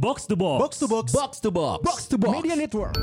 [0.00, 0.58] Box to Box.
[0.64, 1.12] Box to box.
[1.12, 1.84] Box to box.
[1.84, 2.32] Box to box.
[2.40, 2.96] Media Network.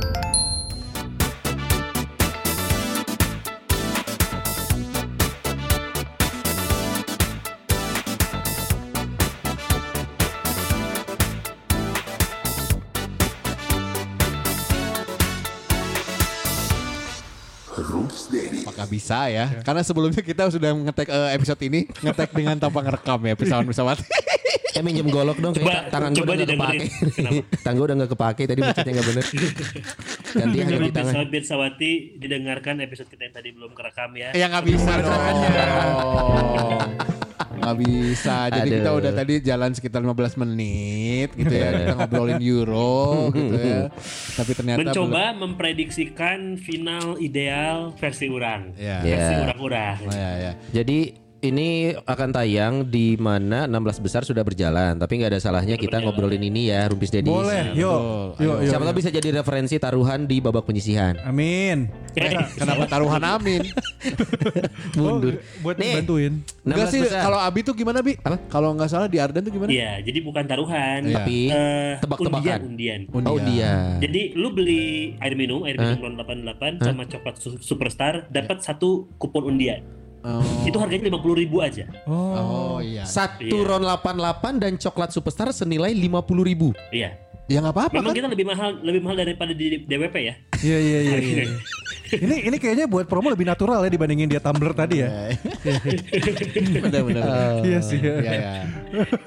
[18.66, 19.45] Apakah bisa ya?
[19.62, 24.02] Karena sebelumnya kita sudah ngetek eh, episode ini ngetek dengan tanpa ngerekam ya pesawat-pesawat.
[24.77, 26.85] Eh minjem golok dong Coba- tangan gue coba udah gak kepake.
[27.63, 29.26] tangan gue udah gak kepake tadi mencetnya gak bener.
[30.38, 31.12] Ganti hanya di tangan.
[31.12, 34.30] Pesawat Bersawati didengarkan episode kita yang tadi belum kerekam ya.
[34.32, 35.18] ya nggak bisa dong.
[37.58, 38.35] Nggak bisa.
[38.49, 41.68] Jadi kita udah tadi jalan sekitar 15 menit gitu ya.
[41.73, 43.82] Kita ngobrolin Euro gitu ya.
[44.38, 48.71] Tapi ternyata Mencoba memprediksikan final ideal versi orang.
[48.76, 49.02] Ya.
[49.02, 49.40] Versi Ya.
[49.44, 49.96] orang-orang.
[49.99, 50.52] belum- Ya, ya.
[50.71, 50.99] Jadi
[51.40, 56.41] ini akan tayang di mana 16 besar sudah berjalan, tapi nggak ada salahnya kita ngobrolin
[56.41, 57.30] ini ya, Rumpis Dedis.
[57.30, 57.94] Boleh, yuk.
[58.34, 58.41] Betul.
[58.41, 58.70] Yuk, yuk.
[58.70, 61.13] Siapa tahu bisa jadi referensi taruhan di babak penyisihan.
[61.21, 61.93] Amin.
[62.58, 63.62] Kenapa taruhan amin?
[64.97, 65.38] Mundur.
[65.38, 66.33] Oh, buat Nih, bantuin.
[66.63, 68.17] 16 Enggak sih kalau Abi tuh gimana Bi?
[68.49, 69.69] Kalau nggak salah di Arden tuh gimana?
[69.69, 70.99] Iya, jadi bukan taruhan.
[71.05, 71.15] Iya.
[71.17, 72.59] Tapi Eh, tebak-tebakan.
[72.65, 73.30] Undian, undian.
[73.30, 73.73] Oh dia.
[73.99, 79.05] Jadi lu beli air minum, air minum ron 88 sama coklat su- superstar dapat satu
[79.17, 79.85] kupon undian.
[80.28, 81.88] Oh, Itu harganya 50.000 ribu aja.
[82.03, 83.08] oh iya.
[83.08, 83.64] Satu Iya.
[83.64, 86.11] ron 88 dan coklat superstar senilai 50
[86.44, 86.75] ribu.
[86.92, 87.16] Iya.
[87.47, 88.20] Ya nggak apa-apa Memang kan?
[88.20, 90.36] kita lebih mahal lebih mahal daripada di DWP ya.
[90.59, 91.17] Iya iya iya.
[91.17, 91.45] iya.
[92.20, 95.31] ini ini kayaknya buat promo lebih natural ya dibandingin dia tumbler tadi ya.
[96.83, 97.23] Benar-benar.
[97.64, 98.00] Iya sih.
[98.00, 98.53] Iya ya.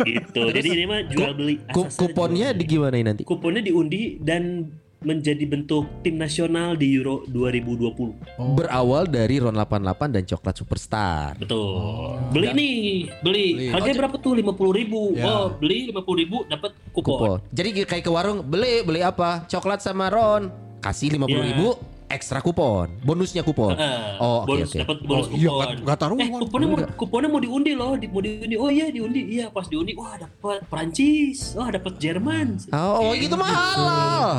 [0.04, 0.52] gitu.
[0.52, 2.72] Jadi ini mah jual beli Ku- kuponnya di beli.
[2.76, 3.22] gimana nanti?
[3.24, 4.68] kuponnya diundi dan
[5.00, 8.20] menjadi bentuk tim nasional di Euro 2020.
[8.52, 11.32] Berawal dari ron 88 dan coklat superstar.
[11.40, 12.20] Betul.
[12.30, 12.76] Beli nih,
[13.24, 13.46] beli.
[13.56, 13.66] Beli.
[13.72, 14.36] Harganya berapa tuh?
[14.36, 15.00] 50.000 ribu.
[15.16, 15.24] Ya.
[15.24, 17.16] Oh, beli 50.000 ribu dapat kupon.
[17.16, 17.38] Kupon.
[17.48, 19.48] Jadi kayak ke warung beli beli apa?
[19.48, 20.52] Coklat sama ron.
[20.80, 21.44] Kasih 50 Iya.
[21.46, 21.68] ribu
[22.10, 22.90] ekstra kupon.
[23.00, 23.78] Bonusnya kupon.
[23.78, 24.78] Heeh, Oh oke bonus oke.
[24.82, 25.66] dapat bonus Oh, iya, kupon.
[25.86, 26.20] nggak taruhan.
[26.20, 28.54] Eh, kuponnya mau kuponnya mau diundi loh, di, mau diundi.
[28.58, 29.20] Oh iya diundi.
[29.30, 31.54] Iya, pas diundi wah dapat Prancis.
[31.54, 32.58] Wah, dapat Jerman.
[32.74, 34.32] Oh, oh gitu mahal loh.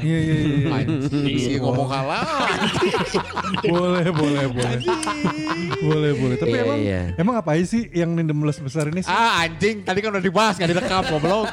[0.00, 0.68] Iya iya iya.
[0.72, 2.24] Anjing ngomong kalah.
[3.72, 4.80] boleh boleh boleh.
[5.78, 6.36] boleh boleh.
[6.36, 7.02] Tapi Iya, emang iya.
[7.16, 9.10] emang apa sih yang 16 besar ini sih?
[9.10, 11.46] Ah anjing, tadi kan udah dibahas nggak direkam goblok.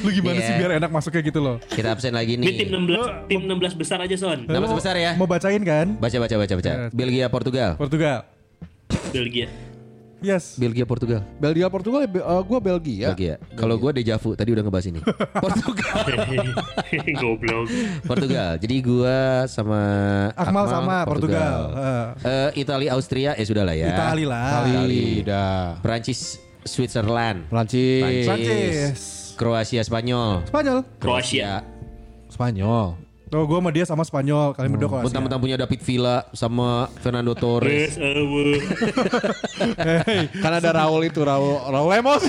[0.00, 0.46] Lu gimana Iya.
[0.46, 1.56] sih biar enak masuknya gitu loh?
[1.62, 2.98] Kita absen lagi Ini tim nih.
[2.98, 4.44] 16 tim 16 besar aja, Son.
[4.44, 5.14] Nama sebesar ya.
[5.14, 5.94] Mau bacain kan?
[5.96, 6.70] Baca baca baca baca.
[6.70, 6.88] Iya.
[6.90, 7.70] Belgia Portugal.
[7.78, 8.26] Portugal.
[9.14, 9.46] Belgia.
[10.20, 10.60] Yes.
[10.60, 11.24] Belgia Portugal.
[11.40, 13.06] Belgia Portugal, uh, gue Belgia.
[13.12, 13.34] Belgia.
[13.56, 15.00] Kalau gue Dejavu tadi udah ngebahas ini.
[15.44, 15.96] Portugal.
[17.20, 17.66] Goblok.
[18.04, 18.50] Portugal.
[18.60, 19.80] Jadi gua sama
[20.36, 21.58] Akmal sama Portugal.
[21.72, 22.06] Heeh.
[22.20, 23.88] Eh, Italia Austria ya sudah lah ya.
[23.92, 24.64] Itali lah.
[24.68, 25.80] Itali, dah.
[25.80, 27.48] Perancis Switzerland.
[27.48, 28.28] Prancis.
[28.28, 29.00] Prancis.
[29.40, 30.44] Kroasia Spanyol.
[30.52, 30.78] Spanyol.
[31.00, 31.64] Kroasia.
[32.28, 33.09] Spanyol.
[33.30, 34.58] Tuh gue sama dia sama Spanyol.
[34.58, 35.06] Kalian berdua Kroasia.
[35.06, 37.94] Mentang-mentang punya David Villa sama Fernando Torres.
[38.02, 38.50] Awe.
[40.34, 42.26] Kan ada Raul itu, Raul, Raul Lemos.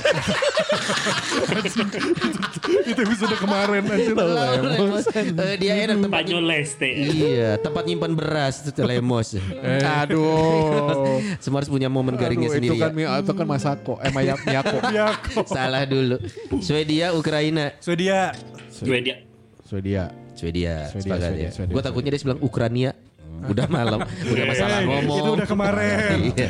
[2.86, 4.14] Itu episode kemarin anjir.
[4.14, 6.90] Eh, dia enak tempat Spanyol Leste.
[6.94, 9.34] Iya, tempat nyimpan beras itu Lemos.
[10.06, 11.18] Aduh.
[11.44, 13.10] Semua harus punya momen garingnya Aduh, sendiri itu kan, ya.
[13.10, 13.98] Mi- itu kan Masako.
[14.06, 14.78] Eh, Mayak, Miyako.
[14.94, 15.18] Ya.
[15.50, 16.22] Salah dulu.
[16.62, 17.74] Swedia, Ukraina.
[17.82, 18.38] Swedia.
[18.70, 19.24] Swedia.
[19.66, 20.21] Swedia.
[20.42, 21.52] Swedia, Swedia, Swedia, ya.
[21.54, 22.92] Swedia, Gue takutnya dia bilang Ukraina.
[23.42, 25.18] Udah malam, udah masalah Eh, ngomong.
[25.18, 26.18] itu udah kemarin.
[26.32, 26.48] Iya.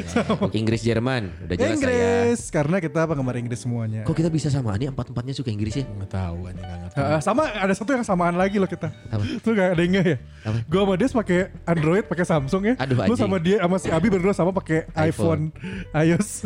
[0.52, 1.74] Inggris Jerman, udah jelas saya.
[1.78, 2.40] Inggris.
[2.50, 4.02] Karena kita penggemar Inggris semuanya.
[4.04, 5.84] Kok kita bisa sama nih empat empatnya suka Inggris ya?
[5.88, 6.92] Nggak tahu, anjing nggak.
[6.92, 8.92] Heeh, sama ada satu yang samaan lagi loh kita.
[9.08, 9.24] Apa?
[9.40, 10.18] Tuh gak ada yang nggak ya?
[10.44, 10.58] Apa?
[10.68, 12.74] Gue sama dia pakai Android, pakai Samsung ya.
[12.78, 15.54] Aduh, Lu sama dia sama si Abi berdua sama pakai iPhone,
[15.94, 16.46] iOS.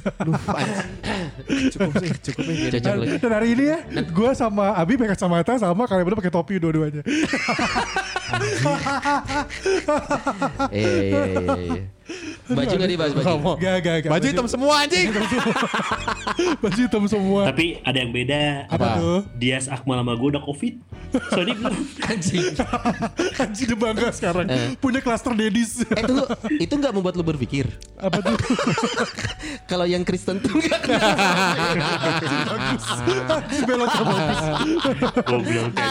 [1.73, 2.69] Cukup sih, cukup sih.
[2.77, 3.17] Dan, lagi.
[3.17, 7.01] dan hari ini ya, gue sama Abi pakai kacamata sama kalian berdua pakai topi dua-duanya.
[10.71, 11.83] Iya, iya, iya, iya.
[12.45, 13.57] Baju gak dibahas baju?
[13.57, 14.11] Gak, gak, gak.
[14.13, 15.09] Baju hitam semua anjing.
[16.61, 17.41] Baju hitam semua.
[17.49, 18.69] Tapi ada yang beda.
[18.69, 19.19] Apa tuh?
[19.33, 20.77] Dias Akmal sama gue udah covid.
[21.33, 21.75] Soalnya bilang
[22.11, 22.53] Anjing.
[23.41, 24.45] Anjing dia bangga sekarang.
[24.77, 25.81] Punya klaster dedis.
[25.81, 26.29] Eh tunggu,
[26.61, 27.65] itu gak membuat lu berpikir?
[27.97, 28.37] Apa tuh?
[29.71, 30.85] Kalau yang Kristen tuh gak
[33.25, 34.43] Anjing beloknya bagus.
[35.25, 35.89] goblok kan.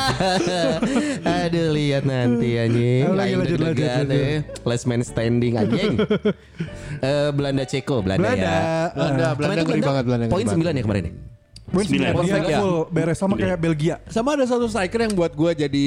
[1.26, 3.10] Aduh lihat nanti anjing.
[3.10, 4.42] Lain lanjut, deg-degan lanjut.
[4.62, 6.03] Last man standing anjing.
[7.04, 8.46] Eh, Belanda Ceko, Belanda, Belanda.
[8.46, 8.60] ya.
[8.90, 10.24] Belanda, Belanda tuh ngeri banget Belanda.
[10.26, 11.12] Poin ngeri 9 ya kemarin ya?
[11.64, 11.90] Poin Sembilan.
[12.06, 12.12] sembilan.
[12.14, 12.58] Dia Perfect ya?
[12.60, 13.96] full beres sama kayak Belgia.
[14.06, 15.86] Sama ada satu striker yang buat gue jadi,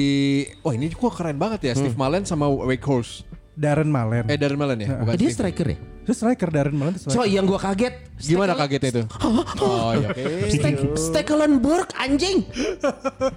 [0.60, 3.24] wah ini kok keren banget ya, Steve Malen sama Wakehorse.
[3.58, 4.22] Darren Malen.
[4.26, 5.76] Eh Darren Malen ya, bukan Eh, dia striker ya?
[6.04, 7.18] Itu striker Darren Mullen itu striker.
[7.18, 7.94] Coy yang gua kaget.
[8.16, 9.02] Gimana kagetnya itu?
[9.58, 10.08] Oh, iya.
[10.08, 10.22] oke.
[10.46, 12.46] Stek- Stekelenburg anjing.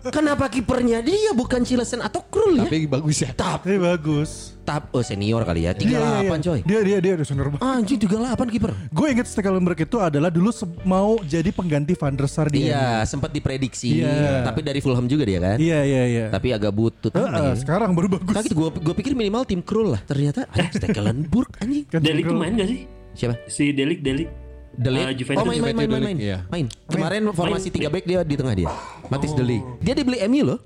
[0.08, 2.70] Kenapa kipernya dia bukan Cilesen atau Krul ya?
[2.70, 3.34] Tapi bagus ya.
[3.34, 4.61] Tap, Tapi bagus.
[4.72, 5.76] Tap, oh senior kali ya.
[5.76, 6.38] 38 Iya, iya, iya.
[6.40, 6.60] coy.
[6.64, 7.62] Dia dia dia udah senior banget.
[7.68, 8.72] Anjing 38 kiper.
[8.96, 10.50] Gue inget Stekelenburg itu adalah dulu
[10.88, 14.00] mau jadi pengganti Van der Sar di Iya, sempat diprediksi.
[14.00, 14.48] Iya.
[14.48, 15.58] Tapi dari Fulham juga dia kan.
[15.60, 16.26] Iya iya iya.
[16.32, 17.12] Tapi agak butut.
[17.12, 17.60] Heeh, namanya.
[17.60, 18.32] sekarang baru bagus.
[18.32, 20.02] Kaget gue gue pikir minimal tim Krul lah.
[20.08, 21.84] Ternyata Stekelenburg anjing.
[21.92, 22.88] Delik main gak sih?
[23.12, 23.36] Siapa?
[23.52, 24.51] Si Delik Delik.
[24.72, 25.04] Delik.
[25.04, 26.16] Eh, Juventus, oh main main main main main.
[26.16, 26.38] Delik, iya.
[26.48, 26.66] Main.
[26.88, 27.88] Kemarin formasi Main.
[27.88, 28.70] 3 back dia di tengah dia.
[29.08, 29.62] Matis Delik.
[29.80, 30.60] Dia dibeli MU loh.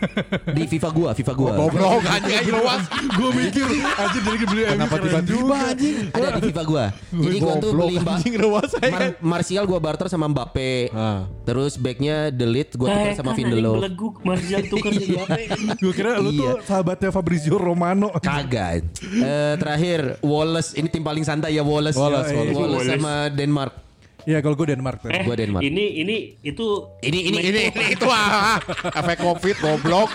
[0.56, 1.50] di FIFA gua, FIFA gua.
[1.54, 2.82] Goblok anjing aja luas.
[3.16, 5.96] Gue mikir anjir jadi beli MU Kenapa tiba-tiba anjing?
[6.12, 6.84] Ada di FIFA gua.
[7.10, 8.90] Jadi gua tuh beli anjing luas saya.
[8.90, 10.92] Mar- Martial gua barter sama Mbappe.
[10.92, 11.24] Ah.
[11.44, 13.72] Terus backnya Delit gua tukar Eh, sama kan Vindelo.
[13.72, 15.36] anjing beleguk Martial tukar jadi apa?
[15.76, 16.40] Gue kira lu Iya.
[16.40, 18.12] tuh sahabatnya Fabrizio Romano.
[18.16, 18.84] Kagak.
[19.02, 21.96] Eh, terakhir Wallace ini tim paling santai ya Wallace.
[21.96, 22.76] Wallace, Wallace, Wallace.
[22.80, 22.92] Wallace.
[22.96, 23.14] sama
[23.46, 23.86] Denmark.
[24.26, 25.14] Iya kalau gue Denmark tadi.
[25.14, 25.62] Eh, Gua Denmark.
[25.62, 26.66] ini ini itu
[26.98, 28.58] Ini ini Ini ini itu ah.
[28.90, 30.10] Efek Covid goblok.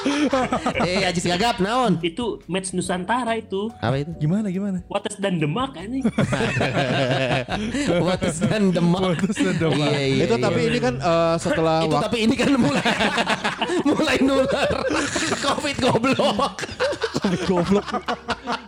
[0.88, 2.00] eh Ajis gagap naon?
[2.00, 3.68] itu match Nusantara itu.
[3.76, 4.16] Apa itu?
[4.24, 4.80] Gimana gimana?
[4.88, 6.00] Wates dan Demak anjing.
[8.08, 9.00] Wates dan Demak.
[9.04, 9.92] Wates dan Demak.
[9.92, 10.44] Iya, iya, Itu iya.
[10.48, 12.88] tapi ini kan eh, setelah itu waktu tapi ini kan mulai
[13.92, 14.72] mulai nular
[15.44, 16.64] covid goblok
[17.44, 17.86] goblok.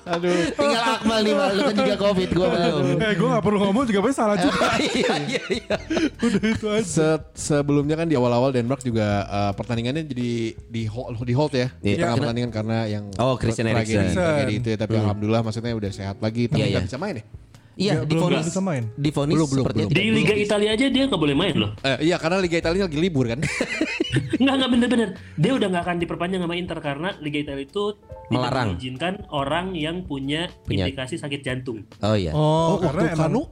[0.03, 0.35] Aduh.
[0.53, 1.51] tinggal Akmal nih Mal.
[1.53, 4.67] lu kan juga covid gua belum Eh gue gak perlu ngomong juga pasti salah juga.
[4.93, 5.77] iya iya iya
[6.19, 6.83] Udah itu aja.
[6.83, 11.71] Se- sebelumnya kan di awal-awal Denmark juga eh, pertandingannya jadi di hold, di hold ya.
[11.79, 11.87] Iya.
[11.87, 14.11] Di tengah Kena- pertandingan karena yang Oh, Christian Eriksen.
[14.11, 14.79] tragedi itu ya.
[14.79, 16.51] Tapi alhamdulillah maksudnya udah sehat lagi.
[16.51, 16.89] Tapi Iya, nggak iya.
[16.89, 17.25] bisa main ya?
[17.75, 18.85] Iya difonis bisa main.
[18.95, 19.89] difonis Belum, belum, belum.
[19.89, 21.71] Di Liga Italia aja dia nggak boleh main loh.
[21.81, 23.41] Eh, iya karena Liga Italia lagi libur kan.
[24.35, 25.09] Enggak enggak bener-bener.
[25.37, 28.67] Dia udah nggak akan diperpanjang sama Inter karena Liga Italia itu tidak Melarang.
[28.71, 31.85] mengizinkan orang yang punya Punya- indikasi sakit jantung.
[31.99, 33.43] oh iya Oh, waktu karena emang Kanu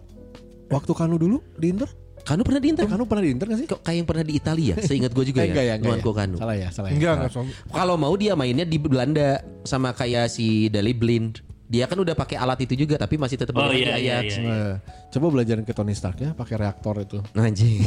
[0.69, 1.89] waktu Kanu dulu di Inter?
[2.21, 3.67] Kanu pernah di Inter Kanu pernah di Inter gak sih?
[3.67, 6.13] kok kayak yang pernah di Italia seingat gue juga Eh, ya enggak ya, enggak ya.
[6.13, 6.95] Kanu Salah ya, salah ya.
[6.95, 7.33] enggak enggak
[7.71, 9.29] kalau mau dia mainnya di Belanda
[9.65, 11.41] sama kayak si Dali Blind
[11.71, 14.39] dia kan udah pakai alat itu juga tapi masih tetap Oh iya di iya iya.
[14.43, 14.75] Eh,
[15.09, 17.23] coba belajarin ke Tony Stark ya pakai reaktor itu.
[17.33, 17.79] anjing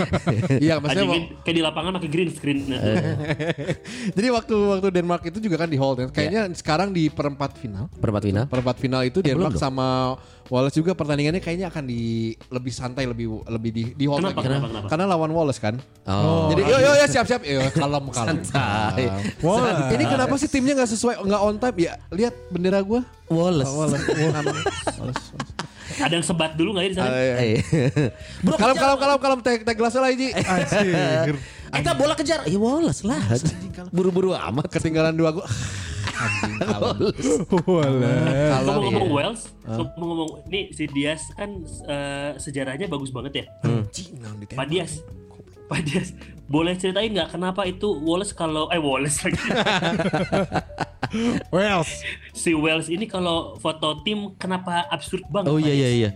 [0.64, 2.58] Iya, maksudnya Anjing mau- kayak di lapangan pakai green screen.
[4.16, 6.06] Jadi waktu waktu Denmark itu juga kan di hold ya.
[6.08, 7.90] Kayaknya sekarang di perempat final.
[7.92, 10.14] perempat final Perempat final itu Eh, Denmark belum sama
[10.52, 14.46] Wallace juga pertandingannya kayaknya akan di lebih santai lebih lebih di, di hold Kenapa, lagi.
[14.48, 14.86] kenapa, kenapa?
[14.92, 15.74] Karena lawan Wallace kan.
[16.04, 18.36] oh Jadi yo yo yo siap siap yo kalem kalem.
[18.44, 19.08] Santai.
[19.40, 21.92] Wah, ini kenapa sih timnya nggak sesuai nggak on time ya?
[22.12, 23.00] Lihat bendera gua.
[23.32, 24.04] Wallace Wallace.
[24.04, 25.26] Wallace.
[25.94, 27.08] Ada yang sebat dulu nggak ya di sana?
[27.40, 27.56] Eh.
[28.44, 30.28] Bro, Kalem kalem kalem kalem tag tag gelasnya lah Iji.
[30.36, 31.36] Anjir.
[31.74, 32.40] Kita bola kejar.
[32.44, 33.20] Ya Wallace lah.
[33.90, 34.68] Buru-buru amat.
[34.68, 35.46] Ketinggalan dua gua.
[36.14, 36.54] Anjing.
[36.70, 36.96] Kalem.
[38.64, 39.14] Ngomong-ngomong iya.
[39.14, 43.44] Wales, ngomong-ngomong ini si Dias kan eh, sejarahnya bagus banget ya.
[43.66, 44.56] Anjing, ditembak.
[44.56, 44.92] Pak Dias,
[45.66, 46.08] Pak Dias,
[46.44, 49.40] boleh ceritain nggak kenapa itu Wallace kalau eh Wallace lagi
[51.54, 51.90] Wales.
[52.36, 55.50] si Wales ini kalau foto tim kenapa absurd banget?
[55.50, 56.10] Oh iya iya iya.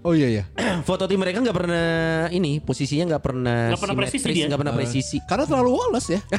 [0.00, 0.44] Oh iya iya.
[0.88, 1.86] Foto tim mereka nggak pernah
[2.30, 4.46] ini posisinya nggak pernah Nggak pernah presisi dia.
[4.46, 5.16] nggak pernah presisi.
[5.26, 6.20] Karena terlalu Wallace ya.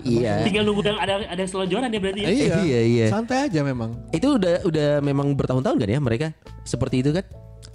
[0.00, 0.46] Iya.
[0.46, 2.28] Tinggal nunggu yang ada ada selonjoran ya berarti ya.
[2.30, 2.54] iya.
[2.62, 3.06] iya, iya.
[3.10, 3.90] Santai aja memang.
[4.10, 6.26] Itu udah udah memang bertahun-tahun kan ya mereka
[6.62, 7.24] seperti itu kan?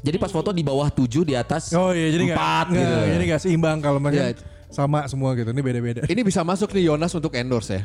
[0.01, 2.95] Jadi pas foto di bawah 7 di atas Oh iya jadi nggak Empat nggak, gitu.
[3.09, 4.43] jadi nggak seimbang kalau Iya, macam itu.
[4.75, 5.49] Sama semua gitu.
[5.49, 6.01] Ini beda-beda.
[6.03, 7.81] Ini bisa masuk nih Yonas untuk endorse ya.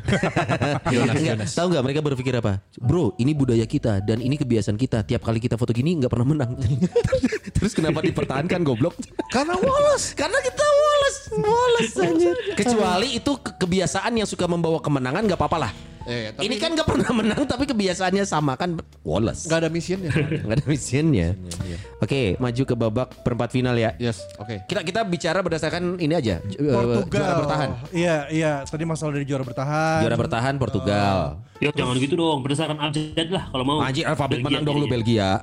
[0.95, 1.51] Yonas, Enggak, Yonas.
[1.55, 2.59] tahu nggak mereka berpikir apa?
[2.75, 5.01] Bro, ini budaya kita dan ini kebiasaan kita.
[5.01, 6.51] Tiap kali kita foto gini nggak pernah menang.
[7.55, 8.99] Terus kenapa dipertahankan goblok?
[9.31, 10.11] Karena Wallace.
[10.19, 12.35] Karena kita Wallace, Wallace anjir.
[12.53, 15.73] Kecuali itu ke- kebiasaan yang suka membawa kemenangan nggak apa-apa lah.
[16.09, 18.73] Eh, tapi ini kan nggak pernah menang tapi kebiasaannya sama kan
[19.05, 19.45] Wallace.
[19.45, 20.09] nggak ada misinya.
[20.45, 21.27] Nggak ada misinya.
[22.01, 23.93] Oke, maju ke babak perempat final ya.
[23.97, 24.65] yes, oke.
[24.65, 26.41] Kita kita bicara berdasarkan ini aja.
[26.41, 27.05] eh, Portugal.
[27.21, 27.69] Juara bertahan.
[27.93, 28.51] Iya iya.
[28.65, 30.01] Tadi masalah dari juara bertahan.
[30.01, 31.17] Juara bertahan Portugal.
[31.61, 33.77] Ya jangan gitu dong, berdasarkan abjad lah kalau mau.
[33.85, 34.89] Anjir alfabet menang dong lu.
[34.89, 35.37] Belgia.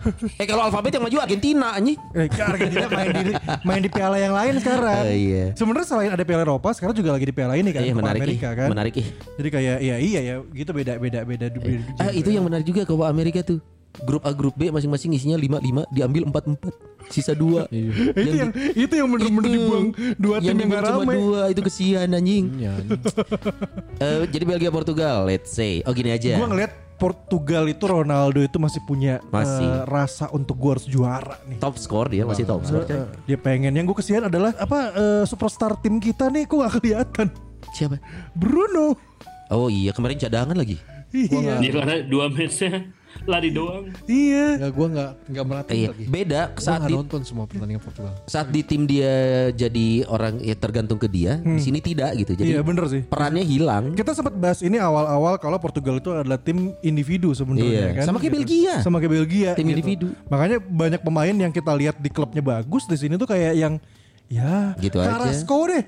[0.40, 1.98] eh kalau alfabet yang maju Argentina anjing.
[2.16, 3.22] Eh, Argentina main di
[3.62, 5.04] main di piala yang lain sekarang.
[5.04, 5.44] Oh, iya.
[5.52, 8.48] Sebenarnya selain ada piala Eropa, sekarang juga lagi di piala ini kan, Iya menarik Amerika
[8.48, 8.68] ih, kan.
[8.72, 9.06] menarik ih.
[9.36, 11.46] Jadi kayak iya iya ya gitu beda beda beda.
[11.52, 13.60] beda Ah itu yang menarik juga Copa Amerika tuh.
[14.06, 17.66] Grup A, grup B masing-masing isinya 5-5 diambil 4-4 Sisa 2
[18.22, 21.10] itu yang itu yang bener-bener dibuang dua tim yang, gak rame.
[21.18, 22.44] dua itu kesian anjing.
[24.00, 25.84] Eh, jadi Belgia Portugal, let's say.
[25.84, 26.40] Oh gini aja.
[26.40, 29.64] Gue ngeliat Portugal itu Ronaldo itu masih punya Masih.
[29.64, 31.56] eh, rasa untuk gue harus juara nih.
[31.56, 32.84] Top score dia masih top score.
[32.84, 36.72] Eh, dia pengen yang gue kesian adalah apa eh, superstar tim kita nih kok gak
[36.76, 37.26] kelihatan
[37.72, 37.96] Siapa?
[38.32, 38.94] Bruno
[39.48, 40.76] Oh iya kemarin cadangan lagi.
[41.10, 43.92] iya Ya, karena dua matchnya Lari doang.
[44.04, 44.58] Iya.
[44.58, 46.04] Ya gue nggak nggak merhatiin Iya, lagi.
[46.06, 48.14] beda saat di nonton semua pertandingan Portugal.
[48.24, 49.12] saat di tim dia
[49.50, 52.32] jadi orang ya tergantung ke dia, di sini tidak gitu.
[52.34, 53.02] Jadi Iya bener sih.
[53.02, 53.92] perannya hilang.
[53.92, 58.04] Kita sempat bahas ini awal-awal kalau Portugal itu adalah tim individu sebenarnya Iya, kan.
[58.06, 58.74] sama kayak Belgia.
[58.80, 59.50] Sama kayak Belgia.
[59.52, 59.74] Tim gitu.
[59.74, 60.06] individu.
[60.26, 63.74] Makanya banyak pemain yang kita lihat di klubnya bagus di sini tuh kayak yang
[64.26, 65.18] ya Gitu aja.
[65.18, 65.82] Carrasco deh.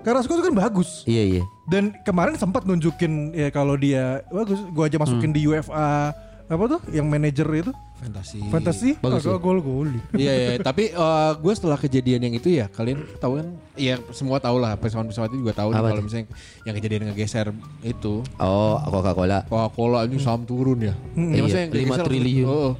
[0.00, 1.02] Carrasco itu kan bagus.
[1.04, 1.42] Iya iya.
[1.66, 6.14] Dan kemarin sempat nunjukin ya kalau dia bagus, gua aja masukin di UFA
[6.48, 6.80] apa tuh?
[6.88, 8.38] Yang manajer itu Fantasi.
[8.46, 10.50] fantasi Bagus agak gol gol Iya, iya.
[10.62, 10.94] Tapi
[11.38, 13.46] gue setelah kejadian yang itu ya, kalian tahu kan?
[13.74, 14.78] Iya, semua tahu lah.
[14.78, 16.26] Pesawat-pesawat itu juga tahu kalau misalnya
[16.62, 17.50] yang kejadian ngegeser
[17.82, 18.22] itu.
[18.38, 19.42] Oh, Coca-Cola.
[19.46, 20.94] Coca-Cola ini saham turun ya.
[21.14, 22.46] Iya, maksudnya yang lima digeser- triliun.
[22.46, 22.72] Oh, oh.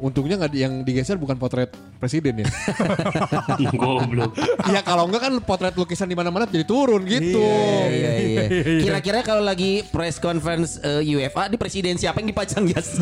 [0.00, 2.46] Untungnya nggak yang digeser bukan potret presiden ya.
[3.80, 4.32] Goblok.
[4.72, 7.40] Iya kalau enggak kan potret lukisan di mana-mana jadi turun gitu.
[7.88, 8.42] Iya iya.
[8.88, 13.00] Kira-kira kalau lagi press conference eh, UEFA di presiden siapa yang dipajang jas?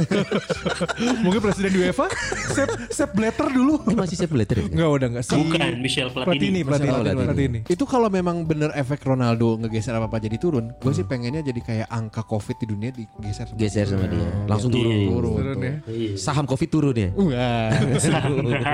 [1.24, 2.06] mungkin presiden UEFA
[2.48, 4.66] Sepp Sepp Blatter dulu Ini masih saya belajar ya?
[4.66, 6.62] Enggak udah enggak sih Bukan Michel Platini Platini.
[6.64, 7.24] Platini Platini.
[7.26, 11.60] Platini Itu kalau memang bener efek Ronaldo ngegeser apa-apa jadi turun, gue sih pengennya jadi
[11.60, 13.46] kayak angka covid di dunia digeser.
[13.46, 14.28] sama Geser sama dia.
[14.46, 14.94] Langsung Iya, turun.
[15.10, 15.34] Turun.
[15.36, 16.12] Turun ya Iya.
[16.16, 17.08] Saham Covid turun ya?
[17.10, 17.68] Wah.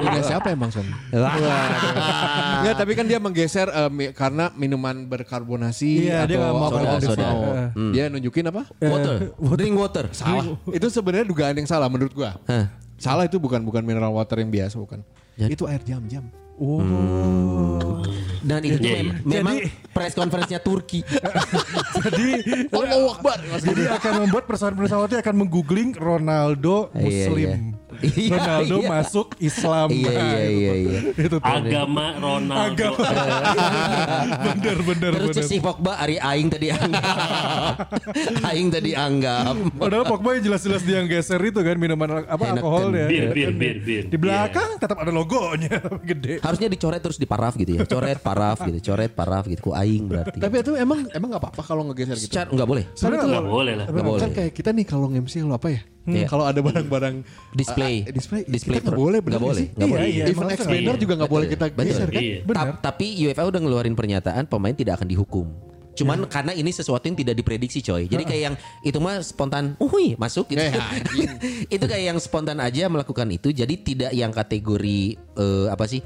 [0.03, 0.85] Udah siapa emang Son?
[1.09, 6.91] Enggak, tapi kan dia menggeser mi- karena minuman berkarbonasi Iya, dia atau nggak mau soda,
[7.01, 7.27] soda.
[7.27, 7.65] Soda.
[7.73, 7.93] Hmm.
[7.93, 8.63] Dia nunjukin apa?
[8.77, 9.15] Water.
[9.57, 10.05] Drink water.
[10.11, 10.45] Salah.
[10.69, 12.37] Itu sebenarnya dugaan yang salah menurut gua.
[12.45, 12.76] Hah.
[12.97, 15.01] Salah itu bukan bukan mineral water yang biasa bukan.
[15.37, 16.25] Jadi- Itu air jam-jam.
[16.57, 16.81] Oh
[18.41, 19.57] Dan itu tuh Iya, mem- memang
[19.93, 21.05] press conference-nya Turki.
[22.01, 22.29] Jadi
[22.71, 23.37] Allahu Akbar.
[23.59, 27.77] Jadi akan membuat pesawat-pesawatnya akan menggoogling Ronaldo Iya, Muslim.
[28.03, 28.33] Iya.
[28.33, 28.89] Ronaldo Iya.
[28.91, 29.89] masuk Islam.
[29.89, 31.01] Iya iya iya iya.
[31.13, 31.41] Itu tuh.
[31.43, 32.89] Agama Ronaldo.
[34.47, 35.45] bener bener Terus bener.
[35.45, 37.77] si Pogba Ari Aing tadi anggap.
[38.49, 39.55] Aing tadi anggap.
[39.73, 43.07] Padahal Pogba yang jelas-jelas dia yang geser itu kan minuman apa Enak alkoholnya.
[43.07, 43.55] Bir, Ya bir, kan?
[43.57, 44.03] bir, bir.
[44.07, 45.79] Di belakang tetap ada logonya
[46.11, 46.41] gede.
[46.41, 47.85] Harusnya dicoret terus diparaf gitu ya.
[47.85, 49.61] Coret paraf gitu, coret paraf gitu.
[49.63, 50.37] Ku aing berarti.
[50.37, 52.29] Tapi itu emang emang nggak apa-apa kalau ngegeser gitu.
[52.29, 52.85] Secara enggak boleh.
[52.93, 53.87] Sebenarnya Nggak nggak- boleh lah.
[53.87, 54.21] Nggak boleh.
[54.21, 55.81] Kan kayak kita nih kalau nge-MC kalau apa ya?
[56.07, 56.27] Iya.
[56.31, 58.07] Kalau ada barang-barang Display.
[58.07, 60.07] ah, display, Display kita nggak boleh nggak boleh, nggak Iya, boleh.
[60.07, 61.03] iya, Even emang expander iya.
[61.03, 61.85] juga nggak boleh kita Betul.
[61.91, 62.23] geser kan?
[62.23, 62.39] Iya.
[62.47, 62.63] Benar.
[62.63, 65.47] Ta- tapi UEFA udah ngeluarin pernyataan pemain tidak akan dihukum.
[65.97, 68.05] Cuman karena ini sesuatu yang tidak diprediksi coy.
[68.05, 70.61] Jadi kayak yang itu mah spontan, uhui masuk gitu.
[70.61, 71.31] Anjing.
[71.75, 73.49] itu kayak yang spontan aja melakukan itu.
[73.49, 76.05] Jadi tidak yang kategori eh, apa sih?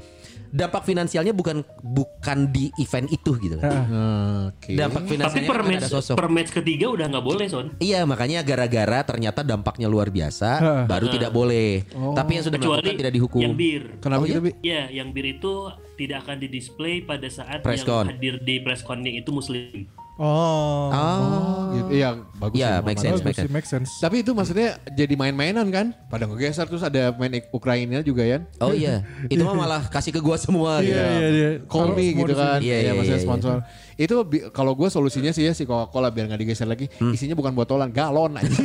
[0.51, 3.55] Dampak finansialnya bukan bukan di event itu gitu.
[3.55, 4.75] Oke.
[4.75, 6.15] Dampak Tapi finansialnya per kan ada match, sosok.
[6.15, 7.67] per match ketiga udah nggak boleh Son.
[7.77, 10.83] Iya makanya gara-gara ternyata dampaknya luar biasa Heeh.
[10.85, 11.87] baru tidak boleh.
[11.87, 13.39] Tapi yang sudah Kecuali melakukan tidak dihukum.
[13.41, 13.83] yang bir.
[13.97, 14.43] Kenapa Oh, gitu, iya?
[14.43, 14.51] Bi?
[14.61, 15.53] Ya, yang bir itu
[15.95, 18.05] tidak akan didisplay pada saat Press yang con.
[18.09, 19.87] hadir di press itu muslim.
[20.21, 20.93] Oh.
[20.93, 21.73] Oh.
[21.73, 21.89] Gitu.
[21.97, 22.53] Iya, bagus.
[22.53, 23.53] Iya, sih, make sense, make sih, sense.
[23.57, 23.89] make sense.
[23.97, 25.97] Tapi itu maksudnya jadi main-mainan kan?
[26.07, 28.45] Pada ngegeser terus ada main Ik- Ukraina juga ya.
[28.61, 29.01] Oh iya,
[29.33, 31.01] itu mah malah kasih ke gua semua Iya, gitu.
[31.01, 31.49] iya, iya.
[31.65, 32.59] Call me gitu kan.
[32.61, 33.57] Iya, Iya, iya, maksudnya iya, sponsor.
[34.01, 36.89] Itu kalau gue solusinya sih ya si Coca-Cola biar nggak digeser lagi.
[36.97, 37.13] Hmm.
[37.13, 38.49] Isinya bukan botolan, galon aja.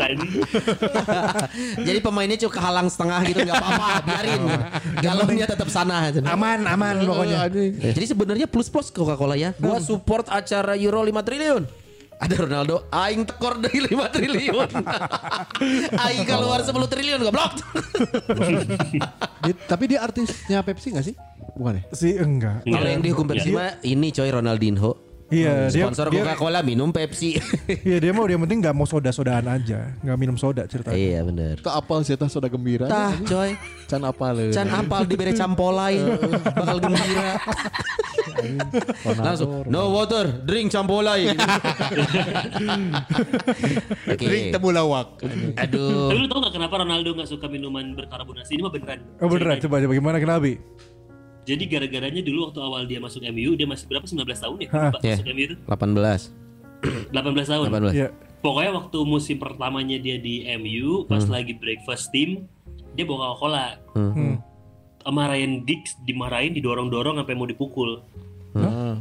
[0.00, 0.28] Tadi.
[1.86, 4.40] Jadi pemainnya cuma kehalang setengah gitu nggak apa-apa, biarin.
[5.04, 6.08] Galonnya tetap sana.
[6.24, 7.52] Aman, aman pokoknya.
[7.92, 9.52] Jadi sebenarnya plus plus Coca-Cola ya.
[9.60, 11.64] Gua support acara Euro 5 triliun.
[12.16, 14.68] Ada Ronaldo, aing tekor dari 5 triliun.
[16.08, 17.60] aing keluar 10 triliun goblok.
[19.68, 21.14] Tapi dia artisnya Pepsi gak sih?
[21.56, 21.82] Bukan ya?
[21.90, 22.62] Sih enggak.
[22.62, 24.92] Kalau yang dihukum Pepsi mah ini coy Ronaldinho.
[25.26, 27.34] Iya, dia Sponsor dia, Coca-Cola minum Pepsi.
[27.88, 30.94] Iya dia mau dia penting nggak mau soda-sodaan aja, nggak minum soda ceritanya.
[30.94, 31.58] iya bener.
[31.58, 32.86] Itu apal sih tah soda gembira.
[32.86, 33.58] Tah coy.
[33.90, 34.54] Can apal le.
[34.54, 35.98] Can apal diberi campolai
[36.62, 37.42] bakal gembira.
[39.18, 41.26] Langsung no water, drink campolai.
[44.06, 44.22] Oke.
[44.22, 45.18] Drink temu lawak.
[45.58, 46.14] Aduh.
[46.14, 48.54] Tapi lu tau gak kenapa Ronaldo gak suka minuman berkarbonasi?
[48.54, 49.00] Ini mah beneran.
[49.18, 50.54] Oh beneran, coba coba gimana kenapa?
[51.46, 54.02] Jadi gara-garanya dulu waktu awal dia masuk MU, dia masih berapa?
[54.02, 54.70] 19 tahun ya?
[54.74, 54.92] Hah.
[54.98, 55.14] Iya.
[55.14, 57.14] Masuk MU itu 18.
[57.14, 57.66] 18 tahun.
[57.70, 57.94] 18.
[57.94, 58.08] Iya.
[58.42, 62.50] Pokoknya waktu musim pertamanya dia di MU, pas lagi breakfast team,
[62.98, 63.78] dia bawa Coca-Cola.
[63.94, 64.42] Hmm.
[65.06, 68.02] Sama Ryan Giggs dimarahin, didorong-dorong sampai mau dipukul.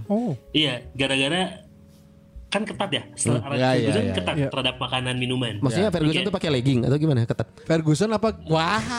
[0.05, 0.37] Oh.
[0.53, 1.64] Iya, gara-gara
[2.55, 3.03] kan ketat ya.
[3.19, 3.51] Setelah Hmm.
[3.51, 4.47] Iya, iya, Ferguson iya, ketat iya.
[4.47, 5.53] terhadap makanan minuman.
[5.59, 6.27] Maksudnya Ferguson Iya.
[6.31, 7.27] tuh pakai legging atau gimana?
[7.27, 7.47] Ketat.
[7.67, 8.29] Ferguson apa?
[8.47, 8.79] Wah.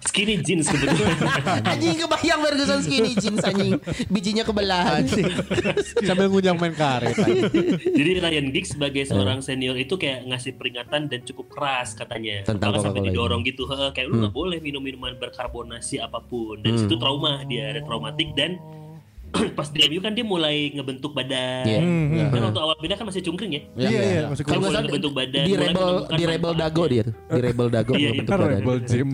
[0.00, 1.16] Skinny jeans kebetulan.
[1.70, 3.78] anjing kebayang Ferguson skinny jeans anjing.
[4.10, 5.06] Bijinya kebelah.
[6.08, 7.14] Sambil ngunyah main karet.
[7.84, 12.42] Jadi Ryan Giggs sebagai seorang senior itu kayak ngasih peringatan dan cukup keras katanya.
[12.42, 16.58] Tentang Bahkan sampai didorong gitu, "Heeh, kayak lu nggak boleh minum minuman berkarbonasi apa pun.
[16.58, 18.58] Dan situ trauma dia, ada traumatik dan
[19.54, 21.62] pas di MU kan dia mulai ngebentuk badan.
[21.62, 21.80] Iya.
[21.80, 23.62] Hmm, Kan waktu awal pindah kan masih cungkring ya.
[23.76, 27.14] Iya iya masih Kalau Kalau nggak ngebentuk badan, di rebel di rebel dago dia tuh.
[27.28, 28.52] Di rebel dago Iya, bentuk kan badan.
[28.56, 29.08] rebel gym.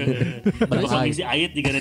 [0.70, 1.80] Terus mau ngisi ait juga ada.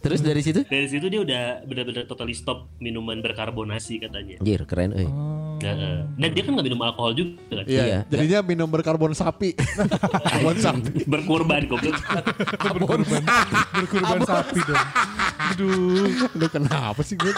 [0.00, 0.60] Terus dari situ?
[0.62, 4.36] Dari situ dia udah benar-benar totally stop minuman berkarbonasi katanya.
[4.38, 5.08] Anjir, keren euy.
[5.56, 5.96] Heeh.
[6.14, 7.64] Dan dia kan nggak minum alkohol juga kan.
[7.64, 7.98] Iya, Iya.
[8.08, 9.54] jadinya minum berkarbon sapi.
[11.06, 11.94] Berkorban goblok.
[12.60, 13.22] Berkurban
[13.76, 14.86] berkurban sapi dong.
[15.64, 16.28] Aduh.
[16.34, 17.32] Lu kenapa sih gue?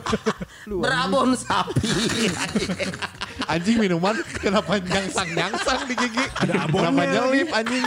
[0.82, 1.90] Berabon sapi.
[3.46, 6.24] Anjing minuman kenapa nyangsang-nyangsang di gigi?
[6.38, 6.90] Ada abonnya.
[6.90, 7.86] Kenapa nyelip anjing?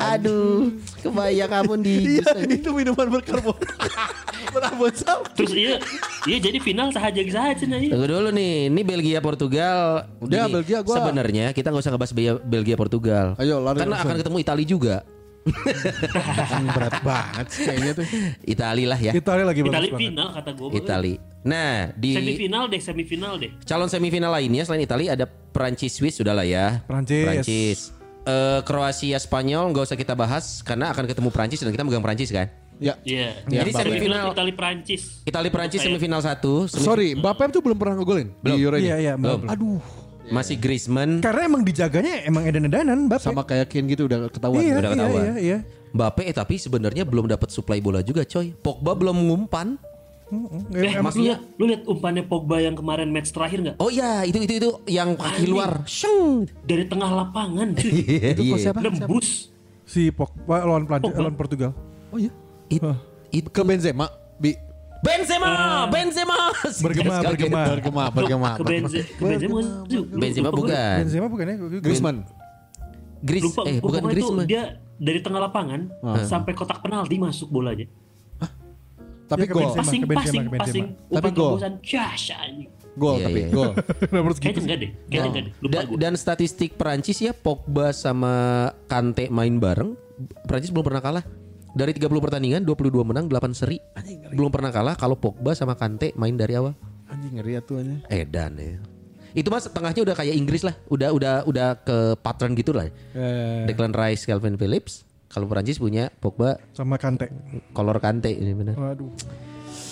[0.00, 0.72] Aduh,
[1.02, 3.58] kebayang kamu di Iya, itu minuman berkarbon.
[4.54, 5.28] berkarbon sapi.
[5.36, 5.76] Terus iya,
[6.24, 7.92] iya jadi final sahaja sahaja nah iya.
[7.92, 10.08] Tunggu dulu nih, ini Belgia Portugal.
[10.18, 13.26] Udah, Gini, Belgia gua- Sebenarnya kita nggak usah ngebahas Belgia, Belgia Portugal.
[13.36, 14.08] Ayo, lari Karena langsung.
[14.08, 14.96] akan ketemu Italia juga.
[16.74, 18.06] Berat banget sih kayaknya tuh.
[18.44, 19.12] Italia lah ya.
[19.12, 20.02] Italia lagi bagus Itali banget.
[20.04, 20.68] final kata gue.
[20.72, 21.16] Italia.
[21.42, 23.50] Nah, di Semifinal deh, semifinal deh.
[23.62, 26.80] calon semifinal lainnya selain Italia ada Prancis Swiss sudah lah ya.
[26.84, 27.24] Prancis.
[27.24, 27.78] Prancis.
[28.22, 32.30] Eh, Kroasia Spanyol nggak usah kita bahas karena akan ketemu Prancis dan kita megang Prancis
[32.30, 32.46] kan.
[32.78, 32.94] Ya.
[33.02, 33.42] Iya.
[33.44, 33.82] Iya, Jadi Mbappe.
[33.84, 35.02] semifinal Itali Prancis.
[35.22, 36.66] Italia Prancis Kayak- semifinal satu.
[36.66, 38.86] semi- Sorry, Mbappe tuh belum pernah ngegolin di Euro ini.
[38.86, 39.42] Iya iya Belum.
[39.42, 39.50] belum.
[40.22, 43.26] Aduh, masih Griezmann, Karena emang dijaganya emang edan-edanan Bapak.
[43.26, 44.62] sama kayak Kane gitu udah ketahuan.
[44.62, 45.22] Iya, udah iya, ketahuan.
[45.22, 45.58] iya, iya.
[45.92, 48.54] Mbappe eh, tapi sebenarnya belum dapat suplai bola juga coy.
[48.54, 49.76] Pogba belum ngumpan.
[50.72, 53.76] Eh, Emang- maksudnya lu lihat umpannya Pogba yang kemarin match terakhir nggak?
[53.76, 55.84] Oh iya, itu itu itu yang kaki luar.
[55.84, 56.48] Shung.
[56.64, 57.76] Dari tengah lapangan.
[57.76, 58.80] Iya, Itu kok siapa?
[58.80, 59.52] Nembus.
[59.84, 61.76] si Pogba lawan Prancis lawan Portugal.
[62.08, 62.32] Oh iya.
[62.72, 62.80] It,
[63.30, 64.08] it, Ke Benzema,
[64.40, 64.56] Bi.
[65.02, 65.50] Benzema,
[65.90, 66.38] Benzema.
[66.78, 67.60] Bergema, bergema.
[67.66, 68.50] Bergema, bergema.
[68.54, 69.58] Ke Benzema.
[70.14, 70.94] Benzema bukan.
[71.02, 71.56] Benzema bukan ya?
[71.82, 72.16] Griezmann.
[73.22, 74.46] Gris, Lupa, eh bukan Griezmann.
[74.46, 74.62] dia
[74.96, 75.90] dari tengah lapangan
[76.22, 77.86] sampai kotak penalti masuk bolanya.
[79.26, 79.62] Tapi Dia ke gol.
[79.64, 79.80] Benzema.
[79.80, 80.62] Passing, Benzema, passing, Benzema.
[80.62, 80.86] passing.
[81.10, 81.54] Tapi gol.
[81.80, 82.26] Cash.
[82.92, 83.48] Gol Iya, tapi iya.
[83.48, 83.70] gol.
[83.72, 84.38] Gitu?
[84.38, 84.90] Kayaknya enggak deh.
[85.08, 85.52] Kayaknya enggak deh.
[85.58, 85.96] Lupa Dan, gue.
[85.98, 88.34] dan statistik Perancis ya Pogba sama
[88.84, 89.96] Kante main bareng.
[90.44, 91.24] Perancis belum pernah kalah.
[91.72, 93.80] Dari 30 pertandingan 22 menang 8 seri.
[94.30, 96.76] Belum pernah kalah kalau Pogba sama Kante main dari awal.
[97.08, 98.00] Anjing ngeri ya tuh anjing.
[98.08, 98.76] Edan ya.
[99.32, 100.76] Itu mas tengahnya udah kayak Inggris lah.
[100.92, 102.92] Udah udah udah ke patron gitu lah.
[103.16, 105.08] Eh, Declan Rice, Calvin Phillips.
[105.32, 107.32] Kalau Perancis punya Pogba, Sama Kante.
[107.72, 108.76] kolor Kante ini benar.
[108.76, 109.08] Waduh.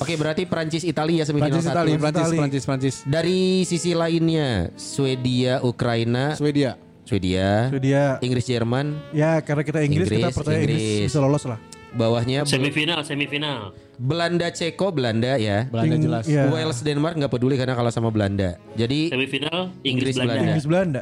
[0.01, 1.77] Oke berarti Perancis Italia semifinal Prancis, satu.
[1.77, 2.37] Italia, Prancis, Itali.
[2.37, 2.95] Prancis, Prancis.
[3.09, 6.77] Dari sisi lainnya Swedia, Ukraina, Swedia.
[7.01, 8.95] Swedia, Itu dia Inggris, Jerman.
[9.11, 10.79] ya karena kita Inggris, kita Inggris, percaya Inggris.
[10.79, 11.09] Inggris.
[11.11, 11.59] bisa lolos lah.
[11.91, 13.75] Bawahnya Semifinal, semifinal.
[13.99, 15.67] Belanda, Ceko, Belanda ya.
[15.67, 16.25] Belanda jelas.
[16.25, 16.47] iya.
[16.49, 18.57] Wales, Denmark nggak peduli karena kalah sama Belanda.
[18.79, 20.33] Jadi Semifinal Inggris, Inggris Belanda.
[20.33, 20.47] Belanda.
[20.51, 21.01] Inggris Belanda.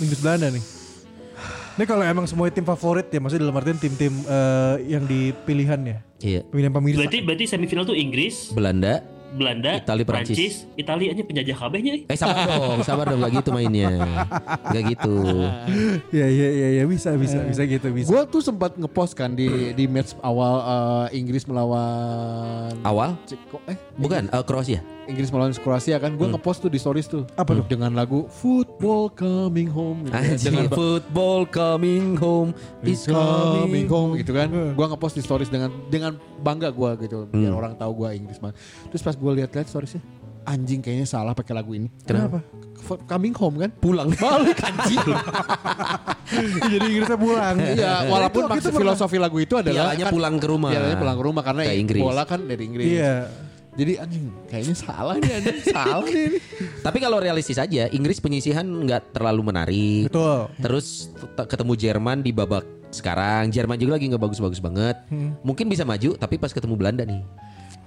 [0.00, 0.64] Inggris Belanda nih.
[1.70, 5.96] Ini kalau emang semua tim favorit ya, maksudnya dalam artian tim-tim eh, yang di pilihannya.
[6.20, 6.44] iya.
[6.44, 6.98] Pemilihan pemirsa.
[7.00, 9.00] Berarti berarti semifinal tuh Inggris, Belanda.
[9.30, 10.34] Belanda, Itali, Prancis.
[10.34, 11.94] Prancis, Italia aja penjajah kabehnya.
[12.04, 13.90] Eh sabar dong, sabar dong, nggak gitu mainnya,
[14.66, 15.14] nggak gitu.
[16.10, 18.10] Iya iya iya ya, bisa bisa bisa gitu bisa.
[18.10, 20.54] Gue tuh sempat ngepost kan di di match awal
[21.06, 23.14] eh, Inggris melawan Awal?
[23.24, 24.80] Ceko eh Bukan, eh, Kroasia.
[25.06, 27.66] Inggris melawan Kroasia kan gue ngepost tuh di stories tuh Apa tuh?
[27.66, 30.14] dengan lagu Football Coming Home gitu.
[30.46, 35.74] Dengan football coming home is coming coming home gitu kan gue ngepost di stories dengan
[35.90, 38.54] dengan bangga gue gitu biar orang tahu gue Inggris banget
[38.88, 40.00] terus pas gue lihat-lihat storiesnya
[40.42, 42.40] anjing kayaknya salah pakai lagu ini Kenapa?
[43.04, 44.98] Coming home kan Pulang balik anjing.
[46.72, 47.56] Jadi Inggrisnya pulang.
[47.58, 50.70] Iya, walaupun Itu- maksud filosofi lagu itu adalah Pialanya kan- pulang ke rumah.
[50.70, 52.02] Pialanya pulang ke rumah karena Ke Inggris.
[52.02, 52.86] bola kan dari Inggris.
[52.88, 53.16] Iya.
[53.70, 56.24] Jadi anjing kayaknya salah nih anjing, salah nih.
[56.26, 56.38] ini.
[56.80, 60.10] Tapi kalau realistis aja, Inggris penyisihan nggak terlalu menarik.
[60.10, 60.50] Betul.
[60.58, 60.86] Terus
[61.38, 64.96] ketemu Jerman di babak sekarang, Jerman juga lagi nggak bagus-bagus banget.
[65.44, 67.22] Mungkin bisa maju, tapi pas ketemu Belanda nih.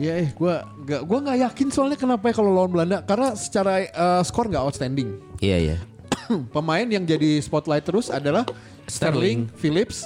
[0.01, 3.85] Iya, eh gua nggak gua nggak yakin soalnya kenapa ya kalau lawan Belanda karena secara
[3.85, 5.21] eh, skor nggak outstanding.
[5.37, 5.77] Iya iya.
[6.55, 8.47] Pemain yang jadi spotlight terus adalah
[8.89, 8.89] Sterling.
[8.89, 9.97] Sterling, Phillips,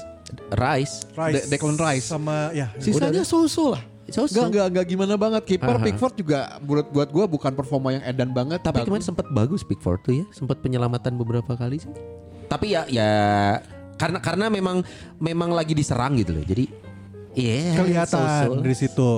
[0.54, 1.08] Rice.
[1.15, 1.47] Rice.
[1.47, 2.06] De- Declan Rice.
[2.08, 2.67] sama ya.
[2.78, 3.84] sisanya so-so lah.
[4.08, 4.39] So-so.
[4.39, 5.43] Nggak, nggak, nggak gimana banget.
[5.43, 5.84] Kiper Aha.
[5.84, 8.63] Pickford juga buat buat gua bukan performa yang edan banget.
[8.63, 8.88] Tapi Bagus.
[8.88, 11.91] kemarin sempat bagus Pickford tuh ya, sempat penyelamatan beberapa kali sih.
[12.47, 13.12] Tapi ya ya
[14.00, 14.80] karena karena memang
[15.19, 16.43] memang lagi diserang gitu loh.
[16.47, 16.71] Jadi
[17.36, 18.08] iya kelihatan
[18.47, 18.63] so-so.
[18.63, 19.12] dari situ.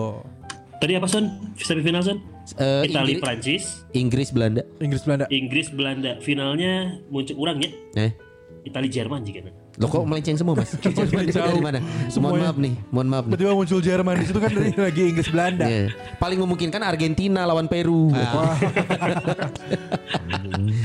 [0.79, 1.27] Tadi apa Son?
[1.59, 2.17] Semifinal Son?
[2.55, 4.63] Eh, Italia Prancis, Inggris Belanda.
[4.79, 5.25] Inggris Belanda.
[5.29, 6.11] Inggris Belanda.
[6.23, 7.69] Finalnya muncul orang ya.
[7.99, 8.11] Eh.
[8.59, 9.51] Italia Jerman juga.
[9.79, 10.75] Lo kok melenceng semua mas?
[10.83, 11.79] Jerman itu dari mana?
[11.79, 12.43] Mohon Semuanya.
[12.43, 13.31] maaf nih, mohon maaf nih.
[13.35, 15.65] Tiba-tiba muncul Jerman di situ kan dari lagi Inggris Belanda.
[15.67, 15.87] Iya.
[16.19, 18.11] Paling memungkinkan Argentina lawan Peru.
[18.11, 18.55] Wah.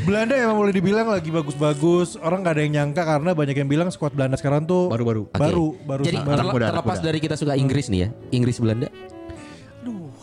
[0.07, 2.15] Belanda emang boleh dibilang lagi bagus-bagus.
[2.19, 5.27] Orang nggak ada yang nyangka karena banyak yang bilang skuad Belanda sekarang tuh Baru-baru.
[5.35, 6.51] Baru baru Jadi baru.
[6.51, 8.87] anak terlepas dari kita suka Inggris nih ya, Inggris Belanda.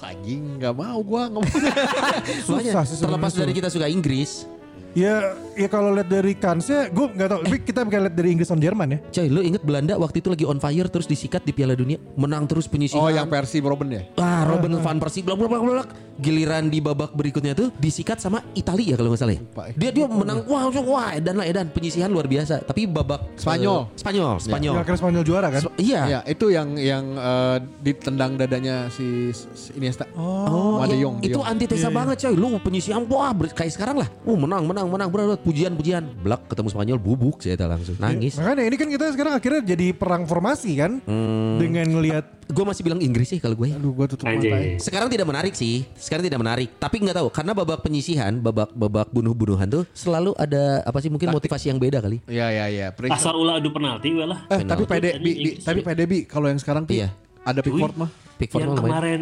[0.01, 1.45] Anjing gak mau gue ngomong.
[2.47, 3.37] susah sih terlepas sebenarnya.
[3.37, 4.49] dari kita suka Inggris.
[4.91, 7.39] Ya, ya kalau lihat dari kansnya, gue nggak tahu.
[7.47, 8.99] Tapi kita bisa lihat dari Inggris sama Jerman ya.
[9.07, 12.43] Coy, lu inget Belanda waktu itu lagi on fire terus disikat di Piala Dunia, menang
[12.43, 12.99] terus penyisihan.
[12.99, 14.03] Oh yang versi Robin ya?
[14.19, 15.89] Ah, Robin van Persie blak blak blak blak.
[16.21, 19.41] Giliran di babak berikutnya tuh disikat sama Italia ya kalau nggak salah ya.
[19.41, 19.73] Ya.
[19.73, 22.61] Dia dia menang wah wah, wah edan lah edan penyisihan luar biasa.
[22.61, 23.89] Tapi babak Spanyol.
[23.89, 24.75] eh, Spanyol, Spanyol.
[24.75, 25.61] Akhirnya Spanyol juara kan?
[25.65, 26.01] Sp- Iya.
[26.05, 30.05] Ya itu yang yang eh, ditendang dadanya si, si Iniesta.
[30.13, 32.35] Oh, iya, Jong, De itu antitesa banget coy.
[32.37, 34.09] Lu penyisihan wah kayak sekarang lah.
[34.21, 36.03] Uh menang menang menang bro pujian pujian.
[36.21, 38.39] Blak ketemu Spanyol bubuk saya langsung nangis.
[38.39, 41.03] Makanya ini kan kita sekarang akhirnya jadi perang formasi kan?
[41.03, 41.59] Hmm.
[41.59, 43.71] Dengan ngelihat Gue masih bilang Inggris sih kalau gue.
[43.71, 43.79] ya.
[43.79, 44.43] Aduh gue tutup mata.
[44.43, 44.75] ya.
[44.75, 45.87] Sekarang tidak menarik sih.
[45.95, 46.67] Sekarang tidak menarik.
[46.75, 51.31] Tapi nggak tahu karena babak penyisihan, babak babak bunuh-bunuhan tuh selalu ada apa sih mungkin
[51.31, 52.19] motivasi yang beda kali.
[52.27, 52.87] Iya iya iya.
[52.91, 53.31] Periksa.
[53.31, 54.43] Asal ulah adu penalti we lah.
[54.51, 57.15] Eh tapi pede bi, bi, tapi pede bi kalau yang sekarang tuh Iya.
[57.41, 58.11] Ada Pickford mah.
[58.37, 59.21] Pickford yang kemarin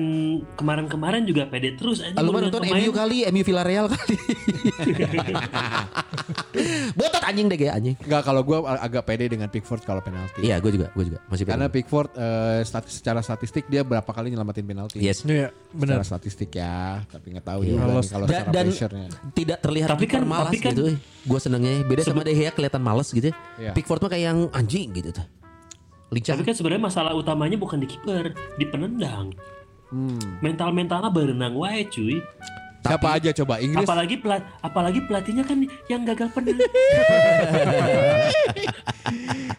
[0.55, 2.15] kemarin kemarin juga pede terus aja.
[2.23, 2.63] Lu nonton.
[2.63, 4.15] MU kali, MU Villarreal kali.
[6.95, 7.95] Botot anjing deh kayak anjing.
[7.99, 10.39] Enggak kalau gue agak pede dengan Pickford kalau penalti.
[10.39, 11.83] Iya, gue juga, gue juga masih Karena pede.
[11.83, 14.97] Pickford eh, stat- secara statistik dia berapa kali nyelamatin penalti.
[14.99, 15.23] Yes.
[15.23, 15.99] Iya, benar.
[15.99, 17.69] Secara statistik ya, tapi nggak tahu Iya.
[17.69, 19.07] juga Kalau- secara dan pressure-nya.
[19.33, 20.83] tidak terlihat Tapi kan- malas tapi kan- gitu.
[21.21, 23.27] Gue senengnya beda sama De Gea kelihatan malas gitu.
[23.27, 23.33] ya.
[23.59, 23.71] Iya.
[23.75, 25.25] Pickford mah kayak yang anjing gitu tuh.
[26.09, 26.33] Lincah.
[26.37, 29.33] Tapi kan sebenarnya masalah utamanya bukan di kiper, di penendang.
[30.41, 32.21] Mental mentalnya berenang wae cuy.
[32.79, 33.83] Siapa aja coba Inggris?
[33.83, 36.63] Apalagi pelat, apalagi pelatihnya kan yang gagal penalti.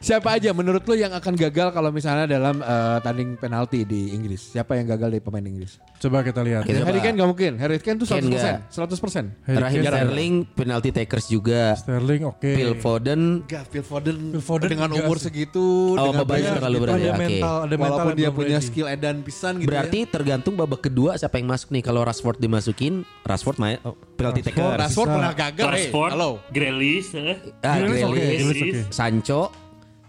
[0.00, 4.50] Siapa aja menurut lu yang akan gagal kalau misalnya dalam eh, tanding penalti di Inggris?
[4.50, 5.76] Siapa yang gagal dari pemain Inggris?
[5.98, 6.64] Coba kita lihat.
[6.64, 7.52] Kita- Harry Kane gak mungkin.
[7.58, 8.72] Harry Kane tuh Kane 100%.
[8.72, 9.28] 100%.
[9.44, 11.76] Harry Raheem Kane, Sterling penalti takers juga.
[11.76, 12.48] Sterling oke.
[12.48, 15.28] Phil Foden Gak, Phil Foden, Phil Foden dengan umur sih.
[15.28, 15.60] segitu,
[15.92, 17.20] Oh, dengan bebannya banyak- terlalu berat ada ya, oke.
[17.20, 18.66] mental walaupun dia punya ready.
[18.66, 21.82] skill edan pisan gitu Berarti tergantung babak kedua siapa yang masuk nih.
[21.82, 24.46] Kalau Rashford dimasukin, Rashford main oh, penalti ya.
[24.50, 24.74] taker.
[24.76, 25.16] Rashford Bisa.
[25.16, 25.70] pernah gagal, eh.
[25.70, 26.30] Rashford, Halo.
[26.48, 27.36] Grealish, eh.
[27.60, 28.80] Ah, Grealish Grealish, oke.
[28.90, 29.40] Sancho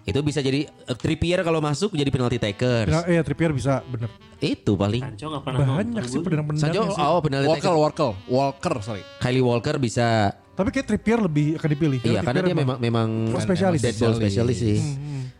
[0.01, 2.89] itu bisa jadi eh, Trippier kalau masuk jadi penalti takers.
[2.89, 4.09] Nah, iya Trippier bisa bener.
[4.37, 5.03] Itu paling.
[5.03, 6.25] Sancho nggak pernah Banyak nonton sih gua.
[6.25, 7.01] pedang-pedangnya Sancho sih.
[7.03, 7.75] oh penalti Walker, taker.
[7.77, 9.03] Walker, Walker, sorry.
[9.19, 10.07] Kylie Walker bisa.
[10.51, 11.99] Tapi kayak Trippier lebih akan dipilih.
[12.01, 13.81] Iya karena dia memang memang Oh, spesialis.
[13.81, 14.77] dead ball spesialis sih.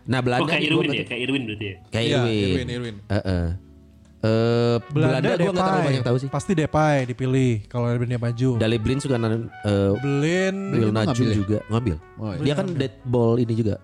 [0.03, 1.75] Nah Oh Belanda kayak nih gua Irwin ya, berarti- kayak Irwin berarti ya.
[1.89, 2.45] Kayak Irwin.
[2.45, 2.95] Irwin, Irwin.
[3.07, 3.45] Heeh.
[4.21, 6.29] Eh, Belanda, gue nggak terlalu banyak tahu sih.
[6.29, 8.49] Pasti Depay dipilih kalau dia maju.
[8.61, 10.55] Dali Blin suka nan- eh, Blin,
[10.93, 11.33] Najum ya?
[11.33, 11.97] juga ngambil.
[12.21, 12.41] Oh, iya.
[12.45, 13.81] Dia kan dead ball ini juga.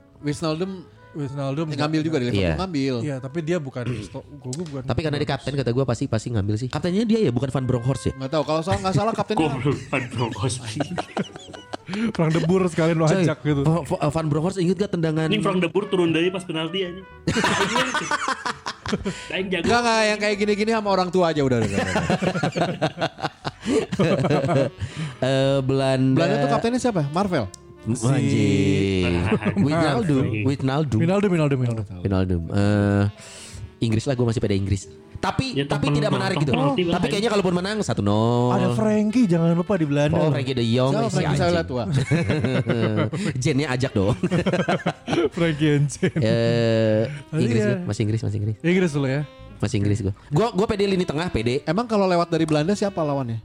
[1.17, 2.55] Wijnaldum Wijnaldum ngambil juga di Liverpool Iya.
[2.55, 2.95] ngambil.
[3.01, 4.81] Iya, tapi dia bukan sto- gua gua bukan.
[4.85, 6.69] Tapi karena dia kapten kata gue pasti pasti ngambil sih.
[6.69, 8.13] Kaptennya dia ya bukan Van Bronckhorst ya.
[8.15, 9.49] Nggak tahu kalau salah nggak salah kaptennya
[9.89, 10.57] Van Bronckhorst.
[11.87, 13.63] perang debur sekalian lo ajak gitu.
[13.63, 15.25] Va- Va- Van Bronckhorst inget gak tendangan?
[15.25, 16.99] Ini Frank De Boer turun dari pas penalti aja.
[19.27, 19.63] Daeng jago.
[19.63, 21.59] Enggak enggak yang kayak gini-gini sama orang tua aja udah.
[25.19, 26.15] Eh, Belanda.
[26.17, 27.03] Belanda tuh kaptennya siapa?
[27.09, 27.51] Marvel.
[27.95, 29.13] Anjing.
[29.63, 30.25] Wijnaldum.
[30.43, 31.85] Wijnaldum, Wijnaldum, Wijnaldum.
[32.03, 32.41] Wijnaldum.
[32.51, 33.03] Eh,
[33.77, 34.89] Inggris lah gue masih pada Inggris.
[35.17, 36.53] Tapi Ya, tapi tidak menarik gitu.
[36.93, 38.53] Tapi kayaknya kalaupun menang 1-0.
[38.53, 40.17] Ada Frankie jangan lupa di Belanda.
[40.17, 41.65] Oh Frankie de Jong Siapa si Frankie anjing.
[41.65, 41.83] tua?
[43.43, 44.13] Jennya ajak dong.
[45.35, 46.13] Frankie Enchen.
[46.21, 48.55] Eh, Inggris gua, masih Inggris, masih Inggris.
[48.61, 49.21] Inggris dulu ya.
[49.57, 50.13] Masih Inggris gue.
[50.29, 51.65] Gue gue pede lini tengah, pede.
[51.65, 53.41] Emang kalau lewat dari Belanda siapa lawannya?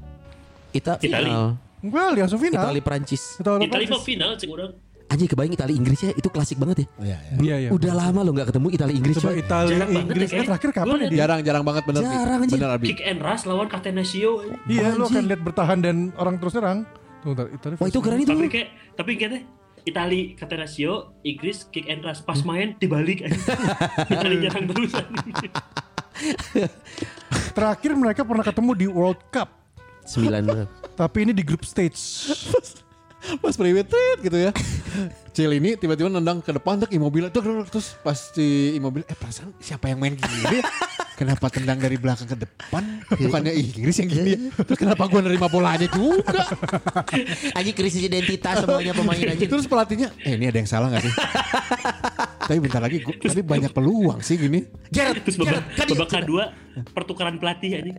[0.76, 1.32] Ita Itali.
[1.82, 2.62] Enggak, langsung final.
[2.62, 3.22] Itali Prancis.
[3.36, 3.90] Itali Prancis.
[3.90, 4.72] mau final cek orang.
[5.12, 6.86] Anjing kebayang Itali Inggris ya itu klasik banget ya.
[7.04, 7.70] Iya, Iya, iya.
[7.74, 9.44] Udah lama lo nggak ketemu Itali Inggris Coba banget
[9.92, 10.28] Inggris.
[10.32, 11.08] ya, terakhir kapan ya?
[11.12, 12.00] Jarang-jarang banget bener.
[12.00, 12.56] Jarang, anjing.
[12.56, 12.86] Bener Abi.
[12.88, 14.30] Kick and rush lawan Catenaccio.
[14.64, 16.88] Iya, lu akan lihat bertahan dan orang terus nyerang.
[17.20, 18.32] Tunggu, bentar, Italia Wah itu keren itu.
[18.32, 19.42] Tapi kayak tapi kayak
[19.82, 20.92] Itali Catenaccio,
[21.22, 23.36] Inggris kick and rush pas main dibalik aja.
[24.16, 24.96] Itali jarang terus.
[27.52, 29.61] Terakhir mereka pernah ketemu di World Cup.
[30.06, 30.66] Sembilan.
[31.00, 31.98] Tapi ini di group stage.
[33.42, 33.86] Pas priwit
[34.18, 34.50] gitu ya.
[35.30, 39.88] Cil ini tiba-tiba nendang ke depan tek Immobile terus pas si Immobile eh perasaan siapa
[39.88, 40.66] yang main gini ya?
[41.22, 42.82] Kenapa tendang dari belakang ke depan?
[43.14, 44.38] Bukannya Inggris yang gini ya?
[44.66, 46.50] Terus kenapa gua nerima bolanya juga?
[47.54, 49.46] Anjing krisis identitas semuanya pemain anjing.
[49.46, 51.14] Terus pelatihnya, eh ini ada yang salah gak sih?
[52.52, 54.68] Tapi bentar lagi, gua, tapi banyak peluang sih gini.
[54.92, 56.44] Gerard, Terus babak, kan babak kedua
[56.92, 57.92] pertukaran pelatih aja.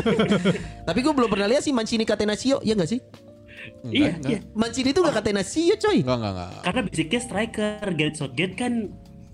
[0.88, 3.00] Tapi gue belum pernah lihat sih Mancini Catenaccio, ya gak sih?
[3.88, 4.38] iya, iya.
[4.52, 6.04] Mancini itu gak Catenaccio coy.
[6.04, 6.50] Enggak, enggak, enggak.
[6.68, 8.72] Karena basicnya striker, Gareth Southgate kan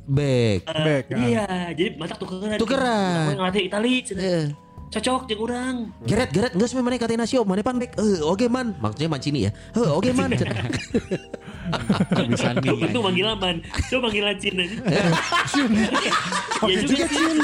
[0.09, 0.65] Back.
[0.65, 2.57] eh, Back, iya, jadi mata tukeran.
[2.57, 3.35] Tukeran.
[3.35, 3.95] Ngelatih Itali.
[4.07, 4.55] cina.
[4.89, 5.77] Eh, cocok jeung urang.
[6.01, 9.45] Geret, geret, nggak semua mana katanya nasio, mana pan back, eh, oke man, maksudnya Mancini
[9.45, 10.33] ya, eh, oke man,
[12.33, 12.73] Bisa nih.
[12.89, 13.61] Itu panggilan man.
[13.93, 14.65] Coba panggilan Cina.
[16.65, 17.21] Ya juga sih.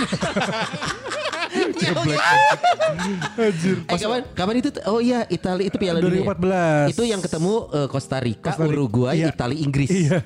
[1.54, 3.52] Eh,
[3.86, 4.68] kapan, kapan itu?
[4.90, 6.26] Oh iya, Italia itu Piala Dunia.
[6.26, 6.90] 2014.
[6.90, 8.74] Itu yang ketemu eh, Costa Rica, Costa Rica.
[8.74, 9.30] Uruguay, Iya.
[9.30, 9.90] Italia, Inggris.
[9.92, 10.18] Iya.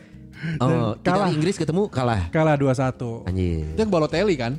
[0.56, 1.28] Oh, kalah.
[1.28, 2.30] Italia, Inggris ketemu kalah.
[2.32, 3.28] Kalah 2-1.
[3.28, 3.66] Anjir.
[3.74, 4.56] Itu yang Balotelli kan?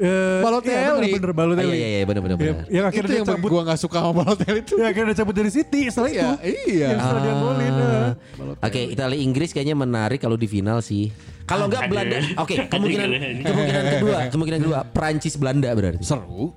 [0.00, 0.72] Eh, Balotelli.
[0.72, 1.68] Iya, bener, bener, Ah, Balotelli.
[1.68, 2.56] iya, iya, iya, benar, benar, Iya, benar.
[2.64, 3.48] yang Itu akhirnya yang dia cabut.
[3.50, 4.74] gue gak suka sama Balotelli itu.
[4.74, 6.16] Ya akhirnya cabut dari City setelah itu.
[6.16, 6.30] Iya,
[6.66, 6.86] iya.
[6.88, 7.72] Yang setelah dia golin.
[7.76, 8.10] eh.
[8.60, 11.12] Oke, Italia Inggris kayaknya menarik kalau di final sih.
[11.44, 11.84] Kalau enggak.
[11.86, 12.16] Belanda.
[12.38, 13.08] Oke, Ada kemungkinan
[13.42, 16.00] kemungkinan kedua, kemungkinan kedua Prancis Belanda berarti.
[16.00, 16.56] Seru.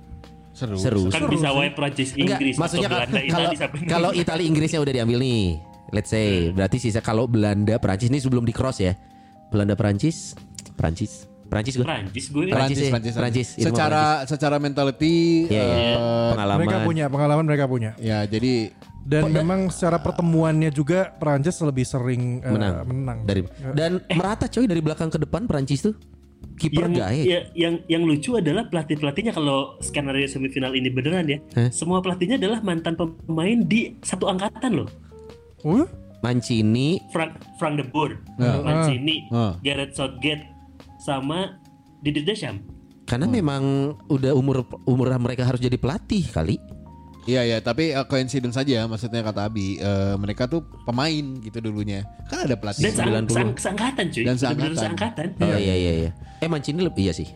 [0.50, 0.78] Seru.
[0.78, 1.02] Seru.
[1.08, 4.78] Kan bisa wae Prancis Enggak, Inggris maksudnya atau ka- Belanda kalau Italia kalau Italia Inggrisnya
[4.78, 5.44] udah diambil nih.
[5.90, 8.94] Let's say berarti sisa kalau Belanda Prancis ini sebelum di cross ya.
[9.50, 10.38] Belanda Prancis,
[10.72, 11.84] Prancis, Prancis gue.
[11.84, 12.44] Prancis gue.
[12.46, 13.48] Prancis Prancis, ya, Prancis, Prancis.
[13.52, 15.14] Itu mah Secara secara mentality
[15.46, 15.76] Iya, iya.
[15.90, 15.96] eh,
[16.32, 16.58] Pengalaman.
[16.60, 17.90] Mereka punya pengalaman mereka punya.
[17.96, 22.74] ya jadi Dan memang secara pertemuannya juga Prancis lebih sering eh, menang.
[22.84, 23.18] menang.
[23.22, 25.94] Dari dan merata coy dari belakang ke depan Prancis tuh.
[26.54, 31.38] Kiper yang, ya, yang yang lucu adalah pelatih pelatihnya kalau skenario semifinal ini beneran ya,
[31.52, 31.66] Hah?
[31.68, 34.88] semua pelatihnya adalah mantan pemain di satu angkatan loh.
[35.60, 35.82] Uh,
[36.22, 38.60] Mancini, Frank Frank de Boer, Ya.
[38.60, 39.58] Mancini, Ah.
[39.58, 40.46] Gareth Southgate,
[41.04, 41.60] sama
[42.00, 42.64] Didier Deschamps.
[43.04, 46.56] karena memang udah umur umur mereka harus jadi pelatih kali.
[47.24, 52.04] Iya ya, tapi uh, coincidence saja maksudnya kata Abi, eh, mereka tuh pemain gitu dulunya.
[52.28, 52.84] Kan ada pelatih.
[52.84, 53.32] Dan seang, 90.
[53.32, 54.24] seang, seangkatan cuy.
[54.28, 54.76] Dan seangkatan.
[54.76, 55.26] seangkatan.
[55.40, 56.10] Oh iya iya iya.
[56.44, 57.28] Eh Mancini lebih iya sih.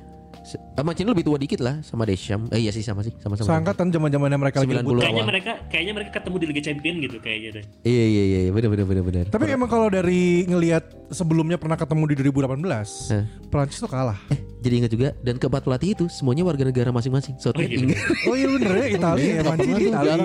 [0.48, 2.48] Se- eh, Mancini lebih tua dikit lah sama Deschamps.
[2.48, 3.44] Eh iya sih sama sih, sama-sama.
[3.46, 4.80] seangkatan zaman-zamannya mereka lagi 90.
[4.80, 4.96] rebut.
[4.98, 7.64] Kayaknya mereka kayaknya mereka ketemu di Liga Champion gitu kayaknya deh.
[7.84, 9.24] Iya iya iya iya, benar benar benar benar.
[9.28, 12.64] Tapi emang kalau dari ngelihat sebelumnya pernah ketemu di 2018,
[13.12, 13.24] Hah?
[13.46, 14.16] Prancis tuh kalah.
[14.28, 17.36] Eh, jadi ingat juga dan keempat pelatih itu semuanya warga negara masing-masing.
[17.36, 17.96] Southgate Oh, iya.
[18.24, 20.16] Oh iya bener ya Italia ya tuh, Italia.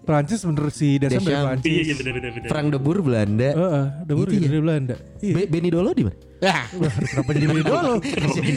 [0.00, 1.42] Prancis bener si Deschamps dari.
[1.42, 1.66] Prancis.
[1.66, 2.48] Iya iya benar benar benar.
[2.48, 3.48] Frank de Boer Belanda.
[3.50, 4.40] Heeh, udah Gitu ya?
[4.44, 4.94] dari Belanda.
[5.18, 5.34] Iya.
[5.34, 6.16] Be- Benny Dolo di mana?
[6.44, 7.94] Ya, Wah, Kenapa jadi Benny Dolo?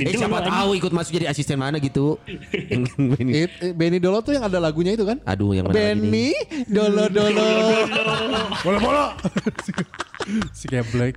[0.03, 2.19] eh siapa tahu ikut masuk jadi asisten mana gitu.
[2.99, 3.47] Benny.
[3.71, 5.23] Benny Dolo tuh yang ada lagunya itu kan?
[5.23, 5.95] Aduh yang mana lagi nih?
[5.95, 6.29] Benny
[6.67, 7.47] Dolo Dolo.
[8.59, 9.05] Bola bola.
[10.51, 11.15] si kayak Black.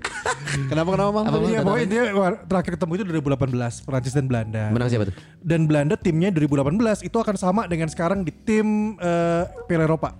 [0.71, 1.27] Kenapa kenapa Mang?
[1.43, 4.65] Iya pokoknya dia wah, terakhir ketemu itu 2018 Prancis dan Belanda.
[4.71, 5.15] Menang siapa tuh?
[5.43, 10.15] Dan Belanda timnya 2018 itu akan sama dengan sekarang di tim eh, Piala Eropa.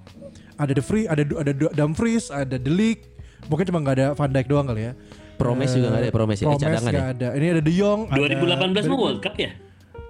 [0.59, 3.07] Ada De Vries, ada ada Dumfries, ada De Ligt.
[3.47, 4.93] Mungkin cuma nggak ada Van Dijk doang kali ya.
[5.41, 6.43] Promes juga nggak ada ya, Promes ya?
[6.43, 7.15] Eh, Promes cadangan nggak ya?
[7.17, 7.29] ada.
[7.33, 8.01] Ini ada De Jong.
[8.07, 9.51] ada 2018 mah World Cup ya?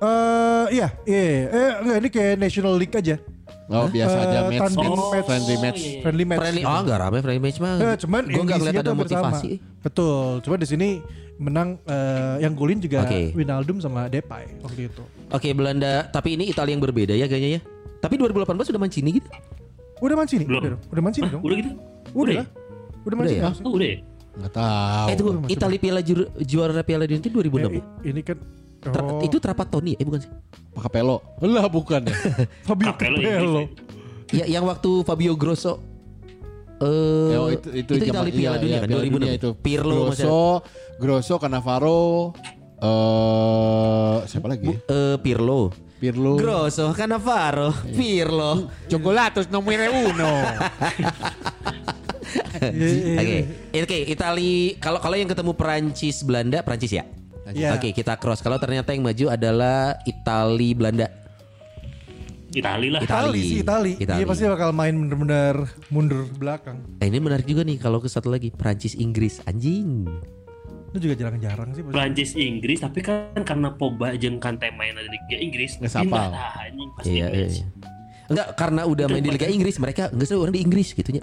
[0.00, 1.22] Eh iya, iya.
[1.46, 3.16] Eh enggak ini kayak National League aja.
[3.68, 4.58] Oh biasa Eh, aja match.
[4.58, 5.06] tanding match.
[5.06, 5.22] match.
[5.22, 5.78] Friendly match.
[5.78, 6.00] iya, iya.
[6.02, 6.40] Friendly match.
[6.40, 7.74] Friendly, oh enggak rame friendly match mah.
[7.78, 9.28] Eh, cuman gue yang nggak ngeliat ada tuh bersama.
[9.30, 9.50] motivasi.
[9.80, 10.26] Betul.
[10.42, 10.88] Cuma di sini
[11.36, 13.30] menang eh, yang golin juga Oke.
[13.32, 15.02] Wijnaldum sama Depay waktu itu.
[15.30, 17.60] Oke Belanda, tapi ini Italia yang berbeda ya kayaknya ya.
[18.00, 19.28] Tapi 2018 sudah Mancini gitu.
[20.00, 20.44] Udah Mancini?
[20.44, 20.60] Belum.
[20.60, 21.42] Udah, udah Mancini Hah, dong.
[21.44, 21.70] udah gitu?
[22.10, 22.40] Udah ya?
[22.40, 22.48] lah.
[23.00, 23.38] Udah Mancini.
[23.38, 23.44] ya?
[23.46, 23.64] langsung.
[23.64, 23.96] Oh, udah ya?
[24.40, 25.06] Nggak tahu.
[25.06, 27.82] eh tunggu, Italia Piala Jur- juara Piala Dunia itu 2006 Eh, ya?
[28.08, 28.36] ini kan
[28.80, 30.30] Tra- oh, Itu Trapattoni eh bukan sih?
[30.72, 31.20] Capello.
[31.38, 32.16] Lah bukan ya.
[32.66, 33.68] Fabio Capello
[34.32, 35.76] Ya yang waktu Fabio Grosso
[36.80, 39.28] eh Ya, oh, itu itu, itu Italia Piala iya, Dunia iya, kan Piala 2006 Dunia
[39.28, 39.36] ya?
[39.36, 39.50] itu.
[39.54, 39.96] Pirlo.
[40.08, 40.38] Grosso,
[40.96, 42.00] Grosso, Cannavaro,
[42.80, 44.72] eh siapa lagi?
[44.72, 45.68] Eh, Pirlo.
[46.00, 46.40] Pirlo.
[46.40, 48.72] Grosso, Cannavaro, Pirlo.
[48.88, 50.32] Chocolatos nomor uno.
[52.60, 53.36] Iya, Oke,
[53.82, 57.04] oke, Itali kalau kalau yang ketemu Prancis Belanda, Prancis ya.
[57.50, 57.74] Iya.
[57.74, 58.38] Oke, kita cross.
[58.38, 61.08] Kalau ternyata yang maju adalah Itali Belanda.
[62.50, 63.00] Itali lah.
[63.00, 63.30] Itali.
[63.30, 63.92] Itali sih Itali.
[63.96, 64.18] Itali.
[64.18, 65.54] Iya pasti bakal main bener-bener
[65.88, 66.82] mundur belakang.
[66.98, 70.06] Eh, ini menarik juga nih kalau ke satu lagi Prancis Inggris anjing.
[70.90, 71.82] Itu juga jarang-jarang sih.
[71.82, 76.28] Prancis Inggris tapi kan karena Pogba jeung Kante main di Liga Inggris Nggak pindah sapal.
[76.28, 77.26] dah anjing pasti Iya, iya.
[77.30, 77.54] Inggris.
[77.56, 77.66] iya.
[78.30, 81.22] Enggak karena udah main di Liga Inggris mereka enggak sih orang di Inggris gitu nya.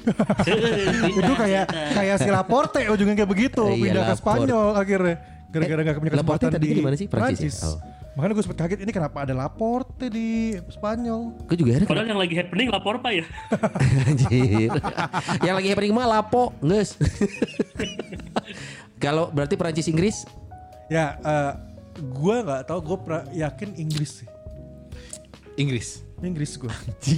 [1.23, 1.65] itu kayak
[1.95, 4.13] kayak si Laporte ujungnya kayak begitu Iya, pindah ke.
[4.19, 5.15] Spanyol akhirnya
[5.47, 7.07] gara-gara Eh, gak punya Laporte kesempatan di di mana sih?
[7.07, 7.47] Prancis ya?
[7.47, 7.57] Prancis.
[7.63, 7.79] Oh.
[8.17, 11.37] Makanya gue sempet kaget ini kenapa ada Laporte di Spanyol.
[11.45, 13.23] Gue juga heran Padahal yang lagi happening lapor apa ya?
[14.09, 14.69] Anjir.
[15.45, 16.97] yang lagi happening mah lapo, nges.
[19.03, 20.25] Kalau berarti Prancis Inggris
[20.87, 21.51] Ya, eh
[21.99, 22.97] gue nggak tahu gue
[23.35, 24.29] yakin Inggris sih.
[25.59, 26.06] Inggris.
[26.17, 26.73] Inggris gue.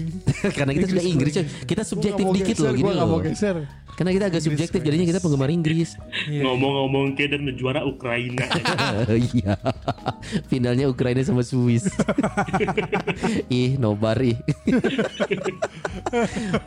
[0.59, 1.43] karena kita sudah Inggris ya.
[1.63, 3.23] Kita subjektif dikit loh gini Gue gak mau loh.
[3.23, 3.57] geser.
[3.95, 5.95] Karena kita agak subjektif jadinya kita penggemar Inggris.
[6.27, 6.43] Iya.
[6.47, 8.43] Ngomong-ngomong ke dan menjuara Ukraina.
[9.09, 9.55] Iya.
[10.51, 11.88] Finalnya Ukraina sama Swiss.
[13.51, 14.35] ih, nobar ih.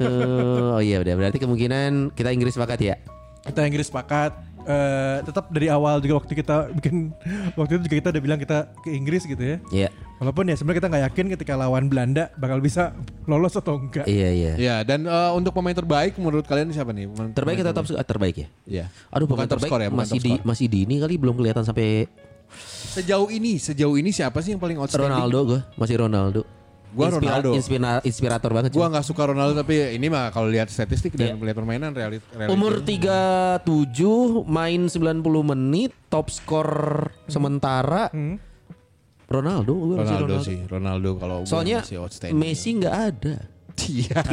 [0.01, 2.97] Eh, oh iya udah berarti kemungkinan kita Inggris sepakat ya.
[3.43, 4.33] Kita Inggris sepakat.
[4.65, 7.11] Eh, tetap dari awal juga waktu kita bikin
[7.55, 9.57] waktu itu juga kita udah bilang kita ke Inggris gitu ya.
[9.69, 9.89] Iya.
[10.19, 12.95] Walaupun ya sebenarnya kita nggak yakin ketika lawan Belanda bakal bisa
[13.27, 14.07] lolos atau enggak.
[14.07, 14.53] Iya iya.
[14.55, 17.11] Ya, dan eh, untuk pemain terbaik menurut kalian siapa nih?
[17.11, 18.49] Pemain- Terbaik pemain kita top ah, terbaik ya.
[18.65, 18.85] Iya.
[19.11, 20.45] Aduh Bukan pemain terbaik ya, bukan masih di score.
[20.47, 22.07] masih dini kali belum kelihatan sampai
[22.93, 25.09] Sejauh ini, sejauh ini siapa sih yang paling outstanding?
[25.09, 26.45] Ronaldo gue masih Ronaldo.
[26.93, 27.51] Gua Inspira- Ronaldo.
[27.53, 28.71] inspira- inspirator banget.
[28.71, 31.35] Gua nggak suka Ronaldo tapi ini mah kalau lihat statistik dan Iya.
[31.35, 33.97] melihat permainan realit, realit Umur 37
[34.45, 36.69] main 90 menit top skor
[37.27, 38.13] sementara
[39.25, 42.37] Ronaldo gua masih Ronaldo, sih, Ronaldo kalau Soalnya masih outstanding.
[42.37, 43.35] Messi nggak ada.
[43.83, 44.21] Iya.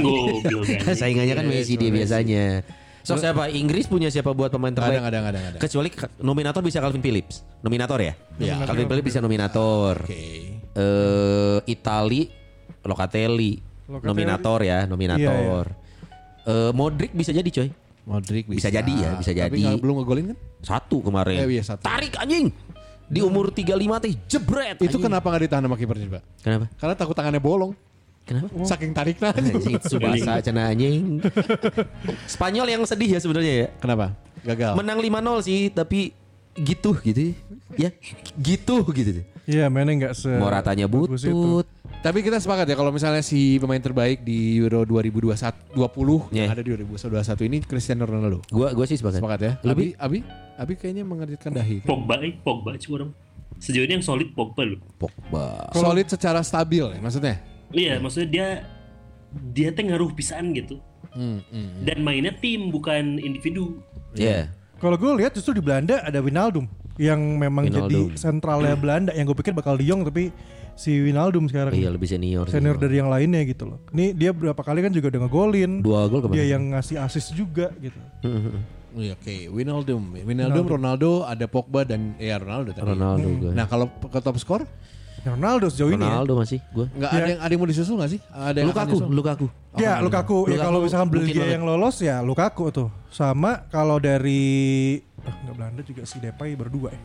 [0.83, 0.93] Kan.
[0.93, 2.67] Saingannya kan Messi dia biasanya.
[2.99, 4.99] So siapa Inggris punya siapa buat pemain ada, terbaik?
[4.99, 5.57] ada, ada, nggak ada.
[5.57, 7.47] Kecuali nominator bisa Calvin Phillips.
[7.59, 8.13] Nominator ya?
[8.37, 8.67] Iya.
[8.67, 10.03] Calvin Phillips bisa nominator.
[10.03, 10.59] Oke.
[10.69, 12.27] Eh Itali
[12.83, 13.59] Locatelli.
[13.87, 14.07] Locatelli.
[14.07, 15.65] Nominator ya, nominator.
[16.45, 17.69] Eh Modric bisa jadi coy.
[18.09, 19.59] Modric Bisa jadi ya, bisa Tapi jadi.
[19.61, 20.37] nggak- belum ngegolin kan?
[20.65, 21.45] Satu kemarin.
[21.45, 21.85] Eh, iya, satu.
[21.85, 22.49] Tarik anjing.
[23.05, 24.77] Di umur 35 teh jebret.
[24.81, 25.01] Itu anjing.
[25.05, 26.23] kenapa nggak ditahan sama kipernya, Pak?
[26.41, 26.65] Kenapa?
[26.73, 27.73] Karena takut tangannya bolong.
[28.25, 28.49] Kenapa?
[28.65, 29.29] Saking tariknya.
[29.33, 31.21] Anjing Subasa cina anjing.
[32.25, 33.67] Spanyol yang sedih ya sebenarnya ya.
[33.77, 34.13] Kenapa?
[34.41, 34.73] Gagal.
[34.73, 36.13] Menang 5-0 sih, tapi
[36.55, 37.33] gitu gitu.
[37.77, 37.93] Ya,
[38.37, 39.21] gitu gitu.
[39.45, 41.65] Iya, mainnya nggak se Moratanya butut.
[41.99, 46.55] Tapi kita sepakat ya kalau misalnya si pemain terbaik di Euro 2021 20 yang Yeah.
[46.55, 48.39] ada di 2021 ini Cristiano Ronaldo.
[48.47, 49.19] Gua gua sih sepakat.
[49.19, 49.53] Sepakat ya?
[49.67, 51.83] Lebih Abi, Abi, Abi kayaknya mengerjakan dahi.
[51.83, 53.12] Pogba, eh, Pogba cuma orang.
[53.59, 54.79] Sejauh ini yang solid Pogba loh.
[54.95, 55.67] Pogba.
[55.75, 57.35] Solid secara stabil ya maksudnya.
[57.75, 58.47] Iya, maksudnya dia
[59.51, 60.79] dia teh ngaruh pisan gitu.
[61.12, 61.83] Hmm, hmm.
[61.83, 63.83] Dan mainnya tim bukan individu.
[64.15, 64.47] Iya.
[64.79, 66.63] Kalau gue lihat justru di Belanda ada Wijnaldum
[66.95, 68.15] yang memang Wijnaldum.
[68.15, 70.31] jadi sentralnya Belanda yang gue pikir bakal Jong tapi
[70.79, 72.47] si Wijnaldum sekarang Iya lebih senior.
[72.47, 72.55] sih.
[72.55, 73.83] senior dari yang lainnya gitu loh.
[73.91, 75.71] Ini dia berapa kali kan juga udah ngegolin.
[75.83, 76.35] Dua gol kemarin.
[76.39, 77.99] Dia yang ngasih assist juga gitu.
[78.95, 80.01] Iya, Oke, Wijnaldum.
[80.23, 82.87] Wijnaldum, Ronaldo, ada Pogba dan ya Ronaldo tadi.
[82.87, 83.51] Ronaldo gue.
[83.51, 84.63] Nah, kalau ke top skor
[85.19, 86.15] Ronaldo sejauh ini ya.
[86.15, 86.87] Ronaldo masih gue.
[86.95, 88.19] nggak ada yang ada yang mau disusul nggak sih?
[88.31, 88.97] Ada yang Lukaku?
[89.11, 89.47] Lukaku.
[89.75, 91.53] Ya Lukaku, ya Lukaku kalau misalkan Belgia banget.
[91.59, 92.89] yang lolos ya Lukaku tuh.
[93.11, 97.01] Sama kalau dari ah, nggak Belanda juga si Depay berdua ya.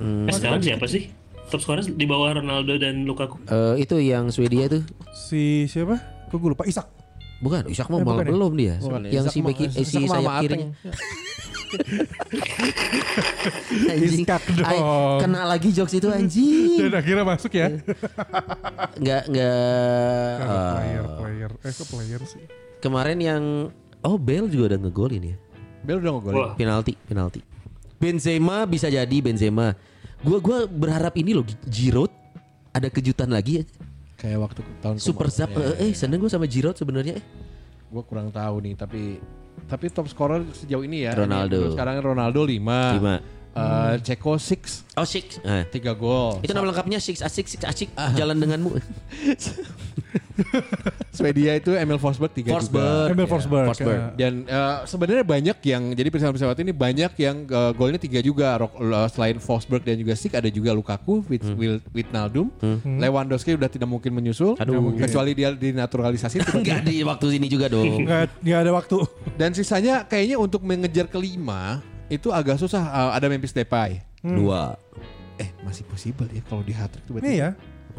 [0.00, 1.10] Nah, sekarang siapa sih?
[1.50, 3.42] Top scorer di bawah Ronaldo dan Lukaku.
[3.44, 5.98] Eh, itu yang Swedia itu Si siapa?
[6.26, 6.86] Kok gue lupa Isak.
[7.40, 8.30] bukan Isak mah Eh, malah bukan ya?
[8.30, 8.74] belum dia.
[8.78, 10.40] Bukan ya, yang Isak si beki eh, si sayap.
[10.40, 10.62] Ateng.
[13.86, 14.22] Anjing.
[14.22, 14.66] Iskak dong.
[14.66, 14.78] Ay,
[15.20, 16.78] kena lagi jokes itu anjing.
[16.82, 17.66] Dan akhirnya masuk ya.
[19.00, 21.50] Enggak enggak Karena eh, player, player.
[21.60, 22.42] Eh kok player sih?
[22.80, 23.42] kemarin yang
[24.00, 25.36] oh Bale juga udah ngegolin ya.
[25.80, 26.44] Bel udah ngegolin.
[26.56, 27.40] Penalti, penalti.
[27.96, 29.76] Benzema bisa jadi Benzema.
[30.20, 32.12] Gua gua berharap ini loh Giroud
[32.70, 33.64] ada kejutan lagi ya.
[34.20, 35.32] Kayak waktu tahun Super.
[35.32, 37.24] Zap eh, eh seneng gue sama Giroud sebenarnya eh.
[37.88, 39.16] Gue kurang tahu nih, tapi
[39.64, 41.16] tapi top scorer sejauh ini ya.
[41.16, 41.56] Ronaldo.
[41.56, 42.52] Ini, sekarang Ronaldo 5.
[43.00, 43.16] Lima.
[43.50, 45.42] Eh, Ceko 6, Oh six.
[45.42, 45.66] Eh.
[45.66, 46.38] 3 gol.
[46.44, 48.76] Itu nama lengkapnya six asik six asik jalan denganmu.
[51.16, 52.84] Swedia itu Emil Forsberg 3 Forsberg.
[53.06, 53.12] juga.
[53.12, 53.66] Emil ya, Forsberg.
[53.68, 53.98] Forsberg.
[53.98, 54.08] ya.
[54.16, 58.78] Dan eh, sebenarnya banyak yang jadi pesawat-pesawat ini banyak yang eh, golnya tiga juga Rok-
[58.78, 62.48] eh, selain Forsberg dan juga Sik ada juga Lukaku, Wit, Wil- Wijnaldum,
[62.84, 64.94] Lewandowski udah tidak mungkin menyusul Aduh.
[64.96, 66.42] kecuali dia dinaturalisasi.
[66.56, 67.86] Enggak di waktu ini juga dong.
[68.06, 68.96] Nggak, nggak ada waktu.
[69.34, 72.82] dan sisanya kayaknya untuk mengejar kelima itu agak susah.
[72.82, 74.02] Eh, ada Memphis Depay.
[74.20, 74.76] Dua
[75.40, 77.24] Eh masih possible ya kalau di hat trick itu berarti.
[77.24, 77.50] Nih ya.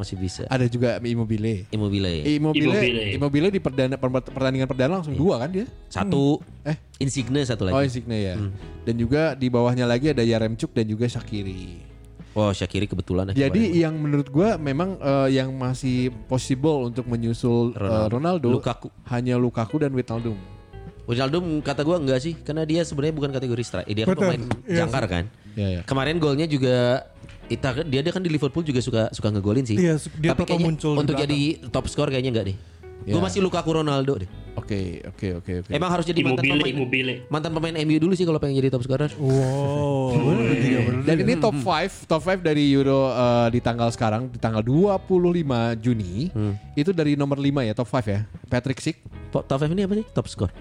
[0.01, 0.43] Masih bisa.
[0.49, 1.69] Ada juga Immobile.
[1.69, 2.25] Immobile.
[2.25, 3.01] Immobile, Immobile.
[3.21, 5.69] Immobile di perdana, per- pertandingan perdana langsung dua kan dia.
[5.87, 6.41] Satu.
[6.65, 6.73] Eh.
[6.97, 7.87] Insigne satu Oh lagi.
[7.93, 8.35] Insigne ya.
[8.81, 11.93] Dan juga di bawahnya lagi ada Yaremchuk dan juga Shakiri.
[12.31, 13.51] Oh, Shakiri kebetulan ya.
[13.51, 18.07] Jadi yang menurut gua memang eh, yang masih possible untuk menyusul eh, Ronaldo.
[18.15, 18.87] Ronaldo, Lukaku.
[19.11, 20.39] hanya Lukaku dan Wijnaldum.
[21.09, 23.89] Wijnaldum kata gua enggak sih karena dia sebenarnya bukan kategori strike.
[23.91, 25.25] Dia kan pemain Iya jangkar kan.
[25.59, 25.81] Ya ya.
[25.83, 27.03] Kemarin golnya juga
[27.51, 29.75] Ita, dia dia kan di Liverpool juga suka suka ngegolin sih.
[29.75, 32.57] Iya, dia Tapi kayaknya muncul untuk jadi top skor kayaknya enggak deh.
[33.01, 33.17] Ya.
[33.17, 34.29] Gue masih Lukaku Ronaldo deh.
[34.51, 35.69] Oke oke oke oke.
[35.73, 37.25] Emang harus jadi mantan pemain Immobile.
[37.31, 39.11] mantan pemain MU dulu sih kalau pengen jadi top scorer.
[39.17, 40.13] Wow.
[41.07, 45.81] Dan ini top 5, top 5 dari Euro eh, di tanggal sekarang di tanggal 25
[45.81, 46.29] Juni.
[46.77, 48.21] Itu dari nomor 5 ya, top 5 ya.
[48.47, 48.79] Patrick.
[49.31, 50.05] Po- Top 5 ini apa sih?
[50.11, 50.51] Top skor.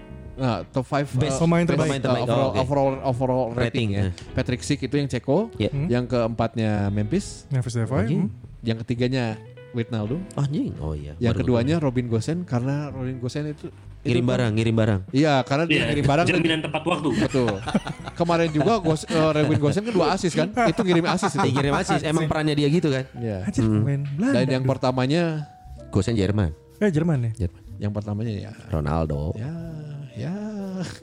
[0.41, 1.85] Nah, top 5 Best pemain terbaik.
[1.87, 2.23] Pemain terbaik.
[2.25, 2.59] overall, Oh, oke.
[2.59, 4.01] overall overall rating, Rating, ya.
[4.01, 4.33] ya.
[4.33, 5.69] Patrick Schick itu yang Ceko, Ya.
[5.69, 8.09] yang keempatnya Memphis, Memphis Depay.
[8.09, 8.33] Hmm.
[8.61, 9.37] yang ketiganya
[9.71, 10.73] Wijnaldum, Anjing.
[10.77, 11.13] Oh iya.
[11.17, 13.69] yang baru keduanya Robin Gosen karena Robin Gosen itu
[14.01, 15.01] ngirim barang, ngirim barang.
[15.09, 17.09] Iya, karena dia Iya, ngirim barang jaminan tepat waktu.
[17.21, 17.53] betul.
[18.11, 20.49] Kemarin juga Gos, eh, Robin Gosen kan dua asis kan?
[20.67, 21.53] Itu ngirim asis Dia itu.
[21.55, 22.01] ngirim asis.
[22.03, 23.05] Emang perannya dia gitu kan?
[23.15, 23.45] Iya.
[23.47, 24.27] Belanda.
[24.35, 25.47] Dan yang pertamanya
[25.87, 26.51] Gosen Jerman.
[26.77, 27.45] Eh Jerman ya.
[27.45, 27.61] Jerman.
[27.79, 29.33] yang pertamanya ya Ronaldo.
[29.33, 29.53] ya ya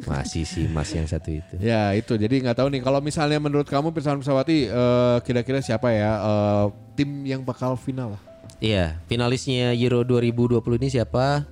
[0.05, 1.55] Masih sih Mas yang satu itu.
[1.59, 5.89] Ya itu jadi nggak tahu nih kalau misalnya menurut kamu Pirsawan Pesawati eh, kira-kira siapa
[5.89, 6.65] ya eh,
[6.95, 8.23] tim yang bakal final lah?
[8.59, 11.47] Iya, finalisnya Euro 2020 ini siapa?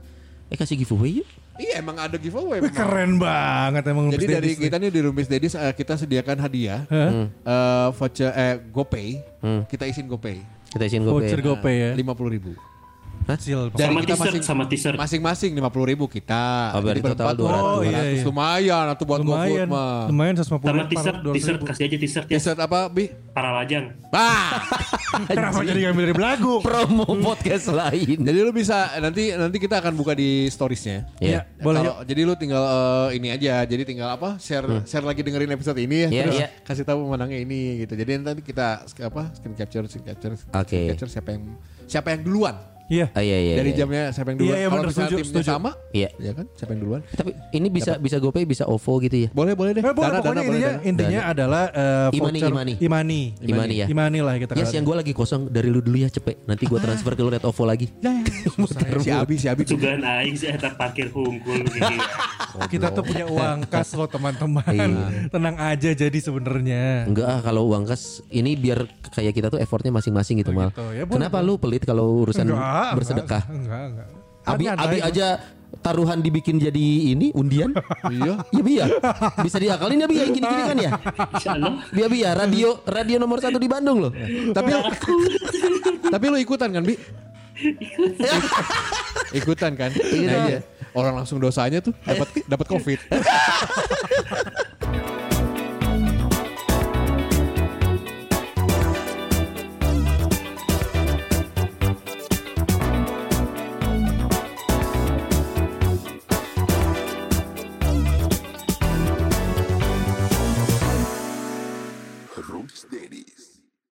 [0.47, 1.29] Eh kasih giveaway yuk.
[1.57, 2.59] Iya emang ada giveaway.
[2.59, 2.77] Wih, memang.
[2.77, 4.61] keren banget emang Jadi dari nih.
[4.61, 7.11] kita nih di Rumis Dedis eh, kita sediakan hadiah Hah?
[7.27, 9.09] eh, voucher eh GoPay.
[9.65, 11.15] Kita isin GoPay Kita isiin GoPay.
[11.17, 11.91] voucher GoPay ya.
[11.95, 12.53] lima puluh ribu.
[13.27, 13.75] Kecil.
[13.75, 16.71] Dari sama kita t-shirt masing- sama t-shirt Masing-masing lima puluh ribu kita.
[16.73, 17.67] Oh, berarti Jadi total berempat 200.
[17.67, 18.23] Oh, iya, iya.
[18.23, 20.07] Lumayan atau buat GoFood lumayan, mah.
[20.07, 23.05] lumayan 150 sama t-shirt 200 t-shirt kasih aja t-shirt ya T-shirt apa Bi?
[23.33, 24.63] para lajang Ah.
[25.29, 26.55] Kenapa jadi ngambil dari belagu?
[26.61, 28.17] Promo podcast lain.
[28.21, 31.11] Jadi lu bisa nanti nanti kita akan buka di storiesnya.
[31.19, 31.45] Iya.
[31.59, 33.65] Boleh Kalau- Jadi lu tinggal eh, ini aja.
[33.65, 34.39] Jadi tinggal apa?
[34.39, 36.09] Share share lagi dengerin episode ini ya.
[36.09, 36.49] Iya, terus iya.
[36.63, 37.93] kasih tahu pemenangnya ini gitu.
[37.93, 39.35] Jadi nanti kita apa?
[39.35, 40.81] Screen capture, screen capture, screen Oke.
[40.95, 41.43] capture siapa yang
[41.85, 42.57] siapa yang duluan.
[42.87, 43.07] Iya.
[43.11, 43.55] Ah, iya iya.
[43.57, 43.79] Dari iya.
[43.79, 44.57] jamnya siapa yang Iya, duluan.
[44.57, 45.49] iya, Kalau bener, misalnya setuju, timnya setuju.
[45.51, 46.09] sama, Iya.
[46.17, 46.47] ya kan?
[46.55, 47.01] Siapa yang duluan?
[47.09, 49.29] Tapi ini bisa bisa GoPay bisa OVO gitu ya.
[49.31, 49.83] Boleh, boleh deh.
[49.83, 50.87] Eh, pokoknya, pokoknya boleh, intinya, dana.
[50.87, 52.73] intinya adalah eh, Imani, voucher imani.
[52.79, 53.21] imani.
[53.43, 53.87] Imani ya.
[53.87, 54.77] Imani lah kita Yes, katakan.
[54.77, 56.37] yang gue lagi kosong dari lu dulu ya cepet.
[56.47, 57.87] Nanti gue transfer ke lu Red OVO lagi.
[57.99, 58.23] Ya, ya.
[59.03, 59.63] si Abi, si Abi.
[59.67, 61.83] Sugan aing sih eta parkir hungkul gitu.
[62.73, 64.65] Kita tuh punya uang kas loh teman-teman.
[64.65, 65.29] Iya.
[65.29, 67.05] Tenang aja jadi sebenarnya.
[67.05, 70.71] Enggak ah kalau uang kas ini biar kayak kita tuh effortnya masing-masing gitu mal.
[70.71, 70.81] gitu.
[70.89, 73.43] Ya, boleh, Kenapa lu pelit kalau urusan Enggak, bersedekah?
[73.49, 74.09] Enggak, enggak.
[74.47, 75.43] Abi Kan Abi aja
[75.83, 77.75] taruhan dibikin jadi ini undian.
[78.07, 78.39] Iya.
[78.55, 78.87] Iya bi ya.
[79.43, 80.91] Bisa diakalin ya bi ya yang gini-gini kan ya.
[81.35, 81.73] Insyaallah.
[81.91, 84.13] Bi ya ya radio radio nomor satu di Bandung loh.
[84.55, 84.71] Tapi
[86.15, 86.95] tapi lu ikutan kan, Bi?
[89.33, 89.91] ikutan kan?
[89.91, 90.61] Nah, iya.
[90.95, 93.01] Orang langsung dosanya tuh dapat dapat Covid.